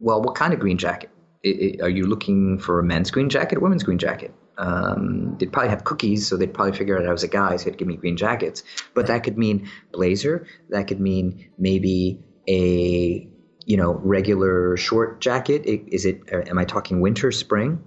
well, 0.00 0.20
what 0.22 0.34
kind 0.34 0.52
of 0.52 0.60
green 0.60 0.78
jacket? 0.78 1.10
It, 1.42 1.48
it, 1.48 1.80
are 1.80 1.88
you 1.88 2.06
looking 2.06 2.58
for 2.58 2.78
a 2.78 2.84
men's 2.84 3.10
green 3.10 3.28
jacket, 3.28 3.58
a 3.58 3.60
women's 3.60 3.82
green 3.82 3.98
jacket? 3.98 4.34
Um, 4.58 5.36
they'd 5.38 5.52
probably 5.52 5.70
have 5.70 5.84
cookies, 5.84 6.26
so 6.26 6.36
they'd 6.36 6.52
probably 6.52 6.76
figure 6.76 6.98
out 6.98 7.06
I 7.06 7.12
was 7.12 7.22
a 7.22 7.28
guy, 7.28 7.56
so 7.56 7.64
they'd 7.64 7.78
give 7.78 7.88
me 7.88 7.96
green 7.96 8.16
jackets. 8.16 8.62
But 8.94 9.06
that 9.06 9.24
could 9.24 9.38
mean 9.38 9.70
blazer. 9.92 10.46
That 10.70 10.86
could 10.88 11.00
mean 11.00 11.50
maybe 11.58 12.20
a 12.48 13.28
you 13.64 13.76
know 13.76 13.94
regular 13.94 14.76
short 14.76 15.20
jacket. 15.20 15.62
Is 15.66 16.04
it? 16.04 16.22
Am 16.32 16.58
I 16.58 16.64
talking 16.64 17.00
winter, 17.00 17.32
spring? 17.32 17.82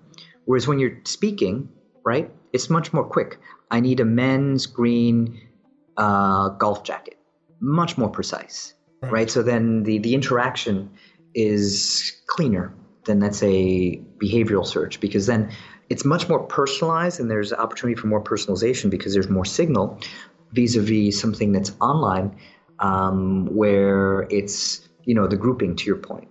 Whereas 0.45 0.67
when 0.67 0.79
you're 0.79 0.99
speaking, 1.05 1.69
right, 2.03 2.31
it's 2.53 2.69
much 2.69 2.93
more 2.93 3.03
quick. 3.03 3.39
I 3.69 3.79
need 3.79 3.99
a 3.99 4.05
men's 4.05 4.65
green 4.67 5.41
uh, 5.97 6.49
golf 6.49 6.83
jacket, 6.83 7.17
much 7.59 7.97
more 7.97 8.09
precise, 8.09 8.73
right. 9.01 9.11
right? 9.11 9.31
So 9.31 9.43
then 9.43 9.83
the 9.83 9.99
the 9.99 10.13
interaction 10.13 10.91
is 11.33 12.13
cleaner 12.27 12.73
than 13.05 13.19
let's 13.19 13.37
say 13.37 14.01
behavioral 14.17 14.65
search 14.65 14.99
because 14.99 15.25
then 15.25 15.51
it's 15.89 16.03
much 16.03 16.27
more 16.27 16.39
personalized 16.39 17.19
and 17.19 17.29
there's 17.29 17.53
opportunity 17.53 17.99
for 17.99 18.07
more 18.07 18.21
personalization 18.21 18.89
because 18.89 19.13
there's 19.13 19.29
more 19.29 19.45
signal 19.45 19.99
vis-a-vis 20.51 21.19
something 21.19 21.51
that's 21.51 21.71
online 21.81 22.35
um, 22.79 23.45
where 23.55 24.21
it's 24.29 24.87
you 25.03 25.13
know 25.13 25.27
the 25.27 25.37
grouping 25.37 25.75
to 25.75 25.85
your 25.85 25.97
point 25.97 26.27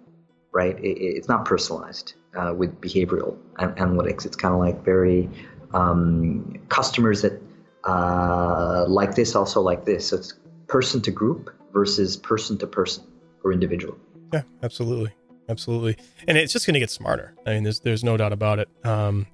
right? 0.55 0.79
It, 0.79 0.99
it's 0.99 1.29
not 1.29 1.45
personalized 1.45 2.15
uh, 2.35 2.55
with 2.57 2.81
behavioral 2.81 3.37
analytics. 3.59 4.25
It's 4.25 4.37
kind 4.37 4.55
of 4.55 4.61
like 4.61 4.83
very 4.83 5.29
um, 5.75 6.61
customers 6.69 7.23
that 7.23 7.43
uh, 7.85 8.87
like 8.89 9.15
this 9.15 9.35
also 9.35 9.61
like 9.61 9.85
this. 9.85 10.09
So 10.09 10.17
it's 10.17 10.33
person 10.69 11.03
to 11.03 11.11
group 11.11 11.51
versus 11.73 12.17
person 12.17 12.57
to 12.59 12.67
person 12.67 13.05
or 13.43 13.53
individual. 13.53 13.99
Yeah 14.33 14.43
absolutely 14.63 15.13
absolutely, 15.49 15.97
and 16.27 16.39
it's 16.39 16.53
just 16.53 16.67
going 16.67 16.75
to 16.75 16.81
get 16.81 16.91
smarter. 16.91 17.35
I 17.47 17.55
mean, 17.55 17.63
there's 17.65 17.81
there's 17.81 18.05
no 18.05 18.17
doubt 18.17 18.33
about 18.33 18.59
it. 18.59 18.69
Um, 18.85 19.27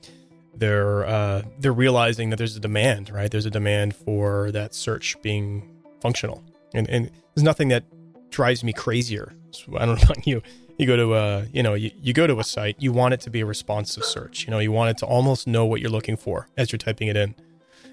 they're 0.54 1.06
uh, 1.06 1.42
they're 1.58 1.72
realizing 1.72 2.30
that 2.30 2.36
there's 2.36 2.56
a 2.56 2.60
demand, 2.60 3.10
right? 3.10 3.30
There's 3.30 3.46
a 3.46 3.50
demand 3.50 3.94
for 3.96 4.50
that 4.52 4.74
search 4.74 5.20
being 5.22 5.82
functional, 6.00 6.42
and 6.74 6.88
and 6.88 7.10
there's 7.34 7.44
nothing 7.44 7.68
that 7.68 7.84
drives 8.30 8.62
me 8.62 8.72
crazier. 8.72 9.32
So 9.50 9.76
I 9.76 9.86
don't 9.86 9.96
know 9.96 10.04
about 10.04 10.26
you. 10.26 10.42
You 10.78 10.86
go 10.86 10.96
to 10.96 11.14
a, 11.14 11.44
you 11.52 11.62
know, 11.62 11.74
you, 11.74 11.90
you 12.00 12.14
go 12.14 12.26
to 12.26 12.38
a 12.38 12.44
site, 12.44 12.76
you 12.78 12.90
want 12.90 13.12
it 13.12 13.20
to 13.20 13.30
be 13.30 13.40
a 13.40 13.46
responsive 13.46 14.02
search. 14.02 14.46
You 14.46 14.50
know, 14.50 14.60
you 14.60 14.72
want 14.72 14.90
it 14.90 14.98
to 14.98 15.06
almost 15.06 15.46
know 15.46 15.66
what 15.66 15.82
you're 15.82 15.90
looking 15.90 16.16
for 16.16 16.48
as 16.56 16.72
you're 16.72 16.78
typing 16.78 17.08
it 17.08 17.18
in. 17.18 17.34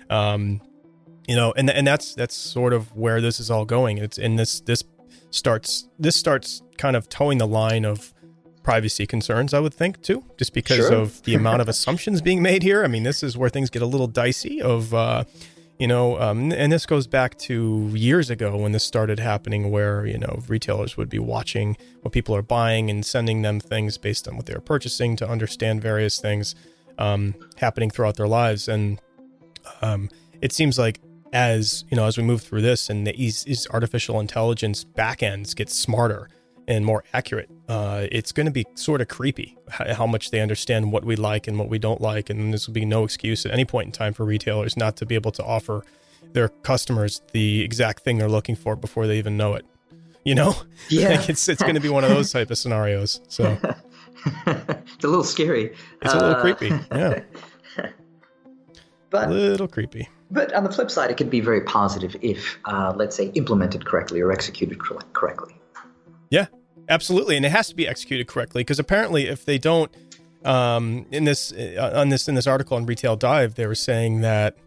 Um, 0.09 0.61
you 1.27 1.35
know, 1.35 1.53
and 1.57 1.69
and 1.69 1.85
that's 1.85 2.15
that's 2.15 2.35
sort 2.35 2.71
of 2.71 2.95
where 2.95 3.19
this 3.19 3.39
is 3.41 3.51
all 3.51 3.65
going. 3.65 3.97
It's 3.97 4.17
in 4.17 4.37
this 4.37 4.61
this 4.61 4.83
starts 5.29 5.87
this 5.99 6.15
starts 6.15 6.61
kind 6.77 6.95
of 6.95 7.09
toeing 7.09 7.37
the 7.37 7.47
line 7.47 7.85
of 7.85 8.13
privacy 8.67 9.07
concerns, 9.07 9.53
I 9.53 9.61
would 9.61 9.73
think, 9.73 10.01
too, 10.01 10.25
just 10.37 10.53
because 10.53 10.87
sure. 10.87 10.93
of 10.93 11.23
the 11.23 11.35
amount 11.35 11.61
of 11.61 11.69
assumptions 11.73 12.21
being 12.21 12.41
made 12.41 12.63
here. 12.63 12.83
I 12.83 12.87
mean, 12.87 13.03
this 13.03 13.23
is 13.23 13.37
where 13.37 13.49
things 13.49 13.69
get 13.69 13.81
a 13.81 13.85
little 13.85 14.07
dicey. 14.07 14.61
Of 14.61 14.93
uh, 14.93 15.23
you 15.79 15.87
know, 15.87 16.19
um, 16.19 16.51
and 16.51 16.69
this 16.69 16.85
goes 16.85 17.07
back 17.07 17.37
to 17.47 17.89
years 17.93 18.29
ago 18.29 18.57
when 18.57 18.73
this 18.73 18.83
started 18.83 19.19
happening, 19.19 19.71
where 19.71 20.05
you 20.05 20.17
know 20.17 20.43
retailers 20.49 20.97
would 20.97 21.07
be 21.07 21.17
watching 21.17 21.77
what 22.01 22.11
people 22.11 22.35
are 22.35 22.41
buying 22.41 22.89
and 22.89 23.05
sending 23.05 23.41
them 23.41 23.61
things 23.61 23.97
based 23.97 24.27
on 24.27 24.35
what 24.35 24.45
they're 24.47 24.59
purchasing 24.59 25.15
to 25.15 25.29
understand 25.29 25.81
various 25.81 26.19
things 26.19 26.53
um, 26.97 27.35
happening 27.55 27.89
throughout 27.89 28.17
their 28.17 28.27
lives, 28.27 28.67
and 28.67 28.99
um, 29.81 30.09
it 30.41 30.51
seems 30.51 30.77
like 30.77 30.99
as 31.33 31.83
you 31.89 31.97
know 31.97 32.05
as 32.05 32.17
we 32.17 32.23
move 32.23 32.41
through 32.41 32.61
this 32.61 32.89
and 32.89 33.07
these, 33.07 33.43
these 33.43 33.67
artificial 33.71 34.19
intelligence 34.19 34.85
backends 34.85 35.55
get 35.55 35.69
smarter 35.69 36.29
and 36.67 36.85
more 36.85 37.03
accurate 37.13 37.49
uh, 37.69 38.05
it's 38.11 38.31
going 38.31 38.45
to 38.45 38.51
be 38.51 38.65
sort 38.75 39.01
of 39.01 39.07
creepy 39.07 39.57
how 39.69 40.07
much 40.07 40.31
they 40.31 40.39
understand 40.39 40.91
what 40.91 41.03
we 41.03 41.15
like 41.15 41.47
and 41.47 41.57
what 41.59 41.69
we 41.69 41.79
don't 41.79 42.01
like 42.01 42.29
and 42.29 42.53
this 42.53 42.67
will 42.67 42.73
be 42.73 42.85
no 42.85 43.03
excuse 43.03 43.45
at 43.45 43.51
any 43.51 43.65
point 43.65 43.87
in 43.87 43.91
time 43.91 44.13
for 44.13 44.25
retailers 44.25 44.77
not 44.77 44.95
to 44.95 45.05
be 45.05 45.15
able 45.15 45.31
to 45.31 45.43
offer 45.43 45.83
their 46.33 46.49
customers 46.49 47.21
the 47.31 47.61
exact 47.61 48.03
thing 48.03 48.17
they're 48.17 48.29
looking 48.29 48.55
for 48.55 48.75
before 48.75 49.07
they 49.07 49.17
even 49.17 49.37
know 49.37 49.53
it 49.53 49.65
you 50.23 50.35
know? 50.35 50.55
Yeah. 50.89 51.09
Like 51.09 51.29
it's, 51.29 51.49
it's 51.49 51.61
going 51.61 51.75
to 51.75 51.81
be 51.81 51.89
one 51.89 52.03
of 52.03 52.09
those 52.09 52.31
type 52.31 52.51
of 52.51 52.57
scenarios 52.57 53.21
so. 53.27 53.57
It's 54.45 55.03
a 55.03 55.07
little 55.07 55.23
scary. 55.23 55.73
It's 56.01 56.13
a 56.13 56.17
little 56.17 56.35
uh, 56.35 56.41
creepy 56.41 56.67
yeah. 56.91 57.21
But 59.09 59.29
a 59.29 59.31
little 59.31 59.67
creepy 59.67 60.09
but 60.29 60.53
on 60.53 60.63
the 60.63 60.71
flip 60.71 60.91
side, 60.91 61.09
it 61.09 61.17
could 61.17 61.29
be 61.29 61.39
very 61.39 61.61
positive 61.61 62.15
if, 62.21 62.57
uh, 62.65 62.93
let's 62.95 63.15
say, 63.15 63.27
implemented 63.35 63.85
correctly 63.85 64.21
or 64.21 64.31
executed 64.31 64.79
correctly. 65.13 65.55
Yeah, 66.29 66.47
absolutely, 66.89 67.37
and 67.37 67.45
it 67.45 67.51
has 67.51 67.69
to 67.69 67.75
be 67.75 67.87
executed 67.87 68.27
correctly 68.27 68.61
because 68.61 68.79
apparently, 68.79 69.27
if 69.27 69.45
they 69.45 69.57
don't, 69.57 69.89
um, 70.43 71.05
in 71.11 71.23
this 71.23 71.51
uh, 71.51 71.93
on 71.95 72.09
this 72.09 72.27
in 72.27 72.35
this 72.35 72.47
article 72.47 72.77
on 72.77 72.85
Retail 72.85 73.15
Dive, 73.15 73.55
they 73.55 73.65
were 73.65 73.75
saying 73.75 74.21
that 74.21 74.57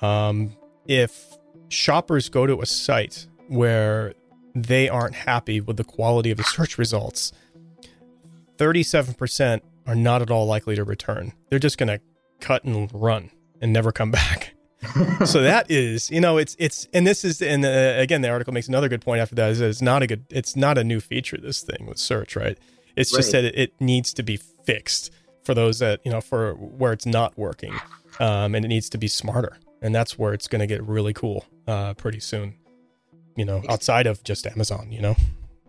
um, 0.00 0.56
if 0.86 1.36
shoppers 1.68 2.28
go 2.28 2.46
to 2.46 2.60
a 2.60 2.66
site 2.66 3.26
where 3.48 4.14
they 4.54 4.88
aren't 4.88 5.14
happy 5.14 5.60
with 5.60 5.76
the 5.76 5.84
quality 5.84 6.30
of 6.30 6.38
the 6.38 6.44
search 6.44 6.78
results, 6.78 7.32
thirty-seven 8.56 9.14
percent 9.14 9.64
are 9.86 9.96
not 9.96 10.22
at 10.22 10.30
all 10.30 10.46
likely 10.46 10.76
to 10.76 10.84
return. 10.84 11.32
They're 11.50 11.58
just 11.58 11.76
going 11.76 11.88
to 11.88 12.00
cut 12.40 12.64
and 12.64 12.88
run 12.92 13.30
and 13.60 13.72
never 13.72 13.92
come 13.92 14.10
back. 14.10 14.54
So 15.24 15.42
that 15.42 15.70
is, 15.70 16.10
you 16.10 16.20
know, 16.20 16.38
it's 16.38 16.56
it's 16.58 16.88
and 16.92 17.06
this 17.06 17.24
is 17.24 17.40
and 17.42 17.64
uh, 17.64 17.94
again 17.96 18.22
the 18.22 18.28
article 18.28 18.52
makes 18.52 18.68
another 18.68 18.88
good 18.88 19.00
point 19.00 19.20
after 19.20 19.34
that 19.34 19.50
is 19.50 19.58
that 19.58 19.68
it's 19.68 19.82
not 19.82 20.02
a 20.02 20.06
good 20.06 20.24
it's 20.30 20.56
not 20.56 20.78
a 20.78 20.84
new 20.84 21.00
feature 21.00 21.36
this 21.36 21.62
thing 21.62 21.86
with 21.86 21.98
search, 21.98 22.36
right? 22.36 22.58
It's 22.96 23.12
right. 23.12 23.18
just 23.18 23.32
that 23.32 23.44
it, 23.44 23.58
it, 23.58 23.72
needs 23.80 24.12
to 24.14 24.22
be 24.22 24.36
fixed 24.36 25.10
for 25.42 25.54
those 25.54 25.78
that, 25.80 26.00
you 26.04 26.12
know, 26.12 26.20
for 26.20 26.54
where 26.54 26.92
it's 26.92 27.06
not 27.06 27.36
working. 27.36 27.74
Um, 28.20 28.54
and 28.54 28.64
it 28.64 28.68
needs 28.68 28.88
to 28.90 28.98
be 28.98 29.08
smarter. 29.08 29.58
And 29.82 29.94
that's 29.94 30.18
where 30.18 30.32
it's 30.32 30.48
going 30.48 30.60
to 30.60 30.66
get 30.66 30.82
really 30.84 31.12
cool 31.12 31.44
uh, 31.66 31.94
pretty 31.94 32.20
soon. 32.20 32.54
You 33.36 33.44
know, 33.44 33.62
outside 33.68 34.06
of 34.06 34.22
just 34.22 34.46
Amazon, 34.46 34.92
you 34.92 35.00
know. 35.00 35.16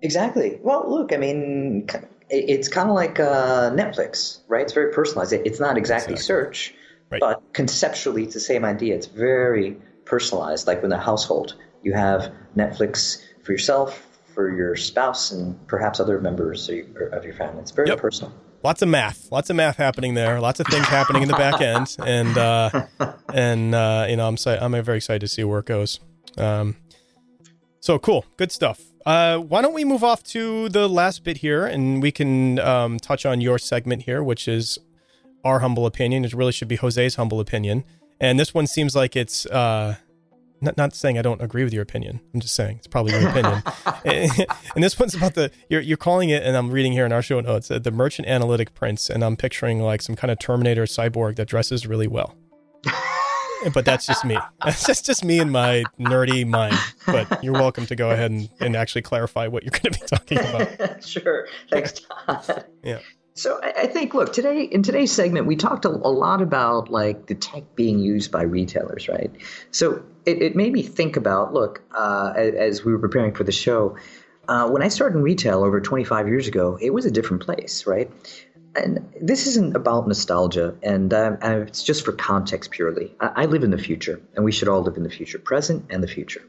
Exactly. 0.03 0.59
Well, 0.61 0.87
look, 0.87 1.11
I 1.11 1.17
mean, 1.17 1.87
it's 2.29 2.67
kind 2.67 2.89
of 2.89 2.95
like 2.95 3.19
uh, 3.19 3.71
Netflix, 3.71 4.41
right? 4.47 4.61
It's 4.61 4.73
very 4.73 4.93
personalized. 4.93 5.33
It's 5.33 5.59
not 5.59 5.75
exactly, 5.75 6.13
exactly. 6.13 6.17
search, 6.17 6.75
Right. 7.09 7.21
But 7.21 7.53
conceptually, 7.53 8.23
it's 8.23 8.33
the 8.33 8.39
same 8.39 8.65
idea. 8.65 8.95
It's 8.95 9.05
very 9.05 9.77
personalized. 10.05 10.67
Like 10.67 10.83
in 10.83 10.91
a 10.91 10.99
household, 10.99 11.55
you 11.83 11.93
have 11.93 12.31
Netflix 12.57 13.23
for 13.43 13.51
yourself, 13.51 14.07
for 14.33 14.55
your 14.55 14.75
spouse, 14.75 15.31
and 15.31 15.55
perhaps 15.67 15.99
other 15.99 16.19
members 16.19 16.69
of 16.69 17.25
your 17.25 17.33
family. 17.33 17.61
It's 17.61 17.71
very 17.71 17.89
yep. 17.89 17.99
personal. 17.99 18.33
Lots 18.63 18.81
of 18.81 18.89
math, 18.89 19.31
lots 19.31 19.51
of 19.51 19.55
math 19.55 19.77
happening 19.77 20.15
there. 20.15 20.41
Lots 20.41 20.59
of 20.59 20.65
things 20.65 20.87
happening 20.87 21.21
in 21.21 21.27
the 21.27 21.35
back 21.35 21.61
end, 21.61 21.95
and 22.05 22.35
uh, 22.35 22.87
and 23.31 23.75
uh, 23.75 24.07
you 24.09 24.15
know, 24.15 24.27
I'm 24.27 24.37
I'm 24.47 24.83
very 24.83 24.97
excited 24.97 25.21
to 25.21 25.27
see 25.27 25.43
where 25.43 25.59
it 25.59 25.67
goes. 25.67 25.99
Um, 26.37 26.75
so 27.79 27.99
cool, 27.99 28.25
good 28.37 28.51
stuff. 28.51 28.81
Uh, 29.05 29.37
why 29.37 29.61
don't 29.61 29.75
we 29.75 29.85
move 29.85 30.03
off 30.03 30.23
to 30.23 30.67
the 30.69 30.89
last 30.89 31.23
bit 31.23 31.37
here, 31.37 31.67
and 31.67 32.01
we 32.01 32.11
can 32.11 32.57
um, 32.57 32.97
touch 32.97 33.23
on 33.23 33.39
your 33.39 33.59
segment 33.59 34.01
here, 34.01 34.23
which 34.23 34.47
is 34.47 34.79
our 35.45 35.59
humble 35.59 35.85
opinion. 35.85 36.25
It 36.25 36.33
really 36.33 36.51
should 36.51 36.67
be 36.67 36.75
Jose's 36.75 37.15
humble 37.15 37.39
opinion. 37.39 37.85
And 38.19 38.39
this 38.39 38.53
one 38.53 38.67
seems 38.67 38.95
like 38.95 39.15
it's 39.15 39.45
uh, 39.45 39.95
not, 40.61 40.77
not 40.77 40.95
saying 40.95 41.17
I 41.17 41.21
don't 41.21 41.41
agree 41.41 41.63
with 41.63 41.73
your 41.73 41.83
opinion. 41.83 42.19
I'm 42.33 42.39
just 42.39 42.55
saying 42.55 42.77
it's 42.77 42.87
probably 42.87 43.13
your 43.13 43.29
opinion. 43.29 43.61
and 44.75 44.83
this 44.83 44.99
one's 44.99 45.13
about 45.13 45.35
the 45.35 45.51
you're 45.69 45.81
you're 45.81 45.97
calling 45.97 46.29
it, 46.29 46.43
and 46.43 46.57
I'm 46.57 46.71
reading 46.71 46.91
here 46.91 47.05
in 47.05 47.11
our 47.11 47.21
show 47.21 47.39
notes 47.39 47.69
uh, 47.69 47.79
the 47.79 47.91
merchant 47.91 48.27
analytic 48.27 48.73
prince, 48.73 49.09
and 49.09 49.23
I'm 49.23 49.35
picturing 49.35 49.79
like 49.79 50.01
some 50.01 50.15
kind 50.15 50.31
of 50.31 50.39
Terminator 50.39 50.83
cyborg 50.83 51.35
that 51.35 51.47
dresses 51.47 51.85
really 51.85 52.07
well. 52.07 52.35
but 53.73 53.85
that's 53.85 54.05
just 54.05 54.25
me. 54.25 54.37
That's 54.63 54.85
just, 54.85 55.05
just 55.05 55.23
me 55.23 55.39
and 55.39 55.51
my 55.51 55.83
nerdy 55.99 56.47
mind. 56.47 56.77
But 57.05 57.43
you're 57.43 57.53
welcome 57.53 57.85
to 57.87 57.95
go 57.95 58.11
ahead 58.11 58.31
and, 58.31 58.49
and 58.59 58.75
actually 58.75 59.01
clarify 59.01 59.47
what 59.47 59.63
you're 59.63 59.71
going 59.71 59.93
to 59.93 59.99
be 59.99 60.05
talking 60.05 60.37
about. 60.39 61.03
sure. 61.03 61.47
Thanks, 61.69 61.93
Todd. 62.27 62.65
Yeah. 62.83 62.99
So 63.37 63.59
I 63.61 63.87
think, 63.87 64.13
look, 64.13 64.31
today 64.31 64.63
in 64.63 64.81
today's 64.81 65.11
segment, 65.11 65.45
we 65.45 65.57
talked 65.57 65.83
a, 65.83 65.89
a, 65.89 65.91
lot 65.91 66.41
about 66.41 66.89
like 66.89 67.25
the 67.25 67.35
tech 67.35 67.75
being 67.75 67.99
used 67.99 68.31
by 68.31 68.43
retailers, 68.43 69.09
right? 69.09 69.29
So 69.71 70.03
it, 70.25 70.41
it 70.41 70.55
made 70.55 70.71
me 70.71 70.81
think 70.83 71.17
about, 71.17 71.53
look, 71.53 71.81
uh, 71.93 72.31
as, 72.37 72.85
we 72.85 72.93
were 72.93 72.99
preparing 72.99 73.33
for 73.33 73.43
the 73.43 73.51
show, 73.51 73.97
uh, 74.47 74.69
when 74.69 74.81
I 74.81 74.87
started 74.87 75.17
in 75.17 75.23
retail 75.23 75.65
over 75.65 75.81
25 75.81 76.29
years 76.29 76.47
ago, 76.47 76.77
it 76.79 76.93
was 76.93 77.05
a 77.05 77.11
different 77.11 77.43
place, 77.43 77.85
right? 77.85 78.09
And 78.73 79.13
this 79.19 79.47
isn't 79.47 79.75
about 79.75 80.07
nostalgia, 80.07 80.75
and 80.81 81.13
um, 81.13 81.37
it's 81.41 81.83
just 81.83 82.05
for 82.05 82.13
context 82.13 82.71
purely. 82.71 83.13
I, 83.19 83.43
I, 83.43 83.45
live 83.45 83.63
in 83.63 83.71
the 83.71 83.77
future, 83.77 84.21
and 84.35 84.45
we 84.45 84.51
should 84.53 84.67
all 84.69 84.81
live 84.81 84.97
in 84.97 85.03
the 85.03 85.09
future, 85.09 85.39
present 85.39 85.85
and 85.89 86.03
the 86.03 86.07
future. 86.07 86.43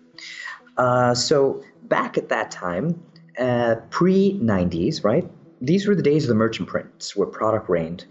Uh, 0.76 1.14
so 1.14 1.64
back 1.82 2.18
at 2.18 2.28
that 2.28 2.50
time, 2.50 3.00
uh, 3.38 3.76
pre 3.90 4.38
90s, 4.40 5.04
right? 5.04 5.28
These 5.60 5.86
were 5.86 5.94
the 5.94 6.02
days 6.02 6.24
of 6.24 6.28
the 6.28 6.34
merchant 6.34 6.68
prince 6.68 7.16
where 7.16 7.26
product 7.26 7.68
reigned. 7.68 8.04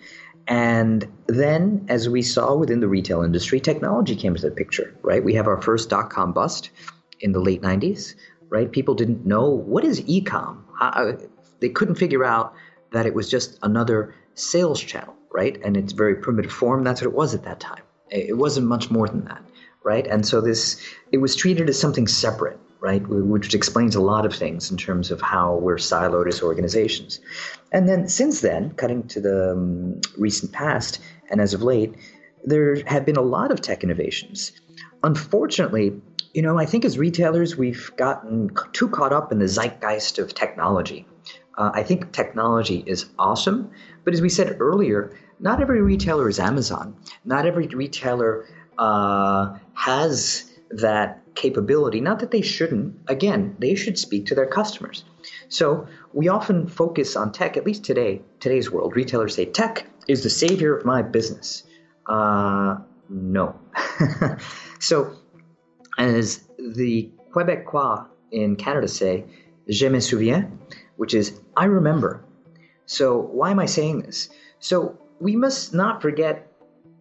And 0.47 1.08
then, 1.27 1.86
as 1.89 2.08
we 2.08 2.21
saw 2.21 2.55
within 2.55 2.79
the 2.79 2.88
retail 2.88 3.23
industry, 3.23 3.60
technology 3.60 4.15
came 4.15 4.36
into 4.36 4.47
the 4.47 4.55
picture, 4.55 4.95
right? 5.01 5.23
We 5.23 5.34
have 5.34 5.47
our 5.47 5.62
first 5.62 5.89
dot 5.89 6.10
com 6.10 6.34
bust 6.34 6.69
in 7.19 7.31
the 7.31 7.39
late 7.39 7.62
90s, 7.62 8.15
right? 8.49 8.71
People 8.71 8.93
didn't 8.93 9.25
know 9.25 9.49
what 9.49 9.84
is 9.84 10.03
e 10.05 10.21
com. 10.21 10.65
Uh, 10.79 11.13
they 11.62 11.69
couldn't 11.69 11.95
figure 11.95 12.23
out 12.23 12.53
that 12.91 13.05
it 13.05 13.13
was 13.13 13.29
just 13.29 13.58
another 13.63 14.13
sales 14.36 14.79
channel, 14.81 15.15
right? 15.34 15.60
And 15.63 15.75
its 15.75 15.93
very 15.93 16.15
primitive 16.15 16.51
form, 16.51 16.84
that's 16.84 17.01
what 17.01 17.08
it 17.08 17.15
was 17.15 17.34
at 17.34 17.43
that 17.43 17.60
time. 17.60 17.81
It 18.12 18.38
wasn't 18.38 18.67
much 18.67 18.91
more 18.91 19.08
than 19.08 19.25
that, 19.25 19.43
right? 19.84 20.05
And 20.05 20.27
so 20.27 20.41
this, 20.41 20.79
it 21.12 21.17
was 21.17 21.36
treated 21.36 21.69
as 21.69 21.79
something 21.79 22.08
separate 22.08 22.60
right? 22.86 23.02
Which 23.08 23.56
explains 23.56 23.95
a 23.95 24.00
lot 24.00 24.28
of 24.28 24.36
things 24.36 24.69
in 24.69 24.78
terms 24.78 25.10
of 25.10 25.19
how 25.19 25.56
we're 25.56 25.78
siloed 25.78 26.28
as 26.28 26.43
organizations. 26.43 27.19
And 27.71 27.89
then 27.89 28.08
since 28.08 28.41
then, 28.41 28.69
cutting 28.76 29.08
to 29.08 29.19
the 29.19 29.54
um, 29.54 30.02
recent 30.19 30.52
past 30.52 31.00
and 31.32 31.41
as 31.41 31.56
of 31.56 31.63
late, 31.63 31.95
there 32.43 32.76
have 32.86 33.04
been 33.04 33.15
a 33.15 33.24
lot 33.24 33.52
of 33.52 33.60
tech 33.60 33.84
innovations. 33.84 34.52
Unfortunately, 35.04 36.00
you 36.36 36.43
know, 36.43 36.60
I 36.60 36.67
think 36.67 36.86
as 36.86 37.00
retailers, 37.00 37.58
we've 37.58 37.91
gotten 37.98 38.52
too 38.74 38.89
caught 38.89 39.12
up 39.12 39.32
in 39.32 39.39
the 39.39 39.48
zeitgeist 39.48 40.19
of 40.19 40.36
technology. 40.36 41.08
Uh, 41.58 41.71
I 41.74 41.82
think 41.82 42.12
technology 42.12 42.84
is 42.86 43.08
awesome, 43.17 43.71
but 44.04 44.13
as 44.13 44.21
we 44.21 44.30
said 44.30 44.58
earlier, 44.60 45.17
not 45.39 45.60
every 45.60 45.82
retailer 45.82 46.30
is 46.30 46.39
Amazon. 46.39 46.95
Not 47.24 47.48
every 47.48 47.65
retailer 47.65 48.45
uh, 48.78 49.58
has 49.74 50.52
that 50.69 51.24
capability. 51.36 52.02
Not 52.02 52.19
that 52.19 52.32
they 52.32 52.41
shouldn't. 52.41 52.95
Again, 53.08 53.56
they 53.60 53.76
should 53.76 54.00
speak 54.00 54.26
to 54.28 54.36
their 54.36 54.45
customers. 54.45 55.04
So 55.50 55.88
we 56.13 56.28
often 56.28 56.67
focus 56.67 57.15
on 57.15 57.32
tech, 57.32 57.58
at 57.58 57.65
least 57.65 57.84
today, 57.84 58.21
today's 58.39 58.71
world. 58.71 58.95
Retailers 58.95 59.36
say 59.36 59.45
tech 59.45 59.86
is 60.08 60.24
the 60.24 60.30
savior 60.30 60.76
of 60.76 60.86
my 60.86 61.02
business. 61.02 61.63
Uh, 62.08 62.78
no. 63.10 63.60
so, 64.80 65.15
as 65.98 66.43
the 66.58 67.12
Quebecois 67.34 68.08
in 68.32 68.56
Canada 68.56 68.88
say, 68.88 69.26
je 69.69 69.89
me 69.89 70.00
souviens, 70.00 70.50
which 70.98 71.13
is 71.13 71.39
I 71.56 71.65
remember. 71.65 72.24
So, 72.86 73.19
why 73.19 73.52
am 73.52 73.60
I 73.60 73.65
saying 73.65 74.02
this? 74.02 74.30
So, 74.60 74.98
we 75.19 75.36
must 75.36 75.74
not 75.74 76.02
forget 76.02 76.52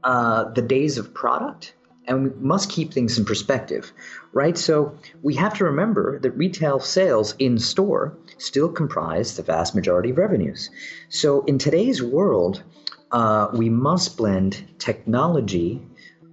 uh, 0.02 0.50
the 0.52 0.62
days 0.62 0.98
of 0.98 1.14
product 1.14 1.74
and 2.06 2.24
we 2.24 2.30
must 2.40 2.70
keep 2.70 2.92
things 2.92 3.18
in 3.18 3.24
perspective, 3.24 3.92
right? 4.32 4.56
So 4.58 4.98
we 5.22 5.34
have 5.36 5.54
to 5.54 5.64
remember 5.64 6.18
that 6.20 6.30
retail 6.32 6.80
sales 6.80 7.34
in 7.38 7.58
store 7.58 8.16
still 8.38 8.68
comprise 8.68 9.36
the 9.36 9.42
vast 9.42 9.74
majority 9.74 10.10
of 10.10 10.18
revenues. 10.18 10.70
So 11.08 11.44
in 11.44 11.58
today's 11.58 12.02
world, 12.02 12.62
uh, 13.10 13.48
we 13.52 13.70
must 13.70 14.16
blend 14.16 14.64
technology 14.78 15.80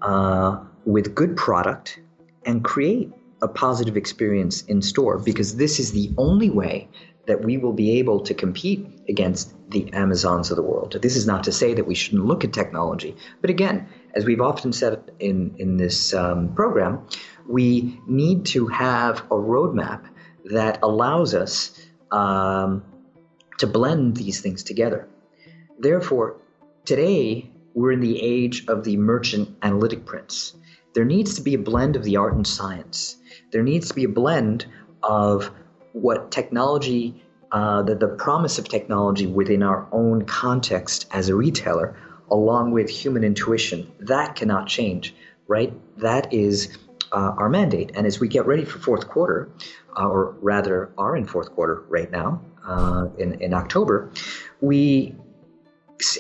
uh, 0.02 0.60
with 0.86 1.16
good 1.16 1.38
product 1.38 2.00
and 2.46 2.64
create 2.64 3.12
a 3.42 3.48
positive 3.48 3.98
experience 3.98 4.64
in 4.64 4.82
store 4.82 5.18
because 5.18 5.56
this 5.56 5.80
is 5.80 5.92
the 5.92 6.12
only 6.18 6.50
way 6.50 6.88
that 7.28 7.44
we 7.44 7.58
will 7.58 7.74
be 7.74 8.00
able 8.00 8.20
to 8.22 8.34
compete 8.34 8.88
against 9.08 9.54
the 9.70 9.92
Amazons 9.94 10.50
of 10.50 10.58
the 10.58 10.64
world. 10.64 10.98
This 11.02 11.16
is 11.16 11.28
not 11.28 11.44
to 11.46 11.52
say 11.52 11.74
that 11.74 11.86
we 11.86 11.96
shouldn't 11.96 12.26
look 12.26 12.44
at 12.44 12.52
technology, 12.52 13.16
but 13.42 13.50
again, 13.50 13.88
as 14.14 14.26
we've 14.26 14.42
often 14.42 14.74
said 14.74 15.12
in, 15.20 15.56
in 15.58 15.78
this 15.78 16.14
um, 16.14 16.54
program, 16.54 17.06
we 17.48 18.00
need 18.08 18.46
to 18.48 18.68
have 18.68 19.20
a 19.20 19.36
roadmap 19.36 20.06
that 20.46 20.80
allows 20.84 21.34
us 21.34 21.80
um, 22.12 22.84
to 23.58 23.68
blend 23.68 24.18
these 24.18 24.42
things 24.42 24.64
together. 24.64 25.08
Therefore, 25.80 26.38
today 26.86 27.50
we're 27.74 27.92
in 27.92 28.02
the 28.02 28.22
age 28.22 28.66
of 28.68 28.84
the 28.84 28.98
merchant 28.98 29.56
analytic 29.62 30.06
prince. 30.06 30.56
There 30.94 31.06
needs 31.06 31.36
to 31.36 31.42
be 31.42 31.54
a 31.54 31.60
blend 31.60 31.96
of 31.96 32.04
the 32.04 32.18
art 32.18 32.34
and 32.34 32.46
science. 32.46 33.16
There 33.52 33.64
needs 33.64 33.88
to 33.90 33.94
be 33.94 34.04
a 34.04 34.10
blend 34.10 34.66
of 35.04 35.52
what 35.94 36.32
technology, 36.32 37.24
uh, 37.52 37.84
the, 37.84 37.96
the 37.96 38.08
promise 38.08 38.60
of 38.60 38.68
technology 38.68 39.26
within 39.26 39.64
our 39.64 39.88
own 39.92 40.26
context 40.26 41.08
as 41.12 41.30
a 41.30 41.36
retailer, 41.36 41.96
along 42.32 42.72
with 42.72 42.90
human 42.90 43.24
intuition. 43.24 43.92
That 44.00 44.36
cannot 44.36 44.68
change, 44.68 45.14
right? 45.48 45.74
That 45.98 46.34
is 46.34 46.78
uh, 47.12 47.34
our 47.38 47.50
mandate. 47.50 47.92
And 47.94 48.08
as 48.08 48.20
we 48.20 48.28
get 48.28 48.48
ready 48.48 48.66
for 48.66 48.80
fourth 48.80 49.10
quarter, 49.10 49.52
uh, 49.98 50.08
or 50.08 50.36
rather 50.42 50.92
are 50.98 51.16
in 51.16 51.26
fourth 51.26 51.52
quarter 51.52 51.84
right 51.90 52.10
now, 52.10 52.42
uh, 52.66 53.08
in, 53.18 53.34
in 53.42 53.54
October, 53.54 54.12
we 54.62 55.14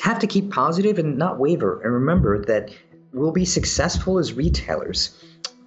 have 0.03 0.19
to 0.19 0.27
keep 0.27 0.51
positive 0.51 0.99
and 0.99 1.17
not 1.17 1.39
waver. 1.39 1.81
And 1.81 1.93
remember 1.93 2.43
that 2.45 2.71
we'll 3.13 3.31
be 3.31 3.45
successful 3.45 4.19
as 4.19 4.33
retailers 4.33 5.17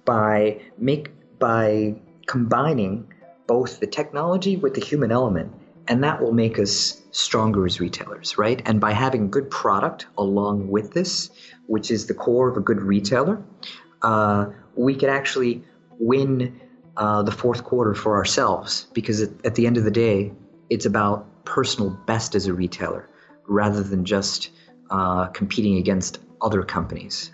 by 0.05 0.61
make 0.77 1.09
by 1.39 1.95
combining 2.27 3.11
both 3.47 3.79
the 3.79 3.87
technology 3.87 4.55
with 4.55 4.73
the 4.73 4.81
human 4.81 5.11
element 5.11 5.51
and 5.87 6.03
that 6.03 6.21
will 6.21 6.33
make 6.33 6.57
us 6.59 7.01
stronger 7.11 7.65
as 7.65 7.79
retailers, 7.79 8.37
right? 8.37 8.61
And 8.65 8.79
by 8.79 8.91
having 8.91 9.29
good 9.29 9.49
product 9.49 10.07
along 10.17 10.69
with 10.69 10.93
this, 10.93 11.29
which 11.67 11.91
is 11.91 12.07
the 12.07 12.13
core 12.13 12.49
of 12.49 12.57
a 12.57 12.59
good 12.59 12.81
retailer, 12.81 13.41
uh, 14.01 14.47
we 14.75 14.95
could 14.95 15.09
actually 15.09 15.63
win 15.99 16.59
uh, 16.97 17.23
the 17.23 17.31
fourth 17.31 17.63
quarter 17.63 17.93
for 17.93 18.15
ourselves 18.15 18.87
because 18.93 19.21
at, 19.21 19.29
at, 19.45 19.55
the 19.55 19.67
end 19.67 19.77
of 19.77 19.83
the 19.83 19.91
day, 19.91 20.31
it's 20.69 20.85
about 20.85 21.27
personal 21.45 21.89
best 22.05 22.35
as 22.35 22.47
a 22.47 22.53
retailer 22.53 23.09
rather 23.47 23.83
than 23.83 24.05
just 24.05 24.49
uh, 24.89 25.27
competing 25.27 25.77
against 25.77 26.19
other 26.41 26.63
companies. 26.63 27.31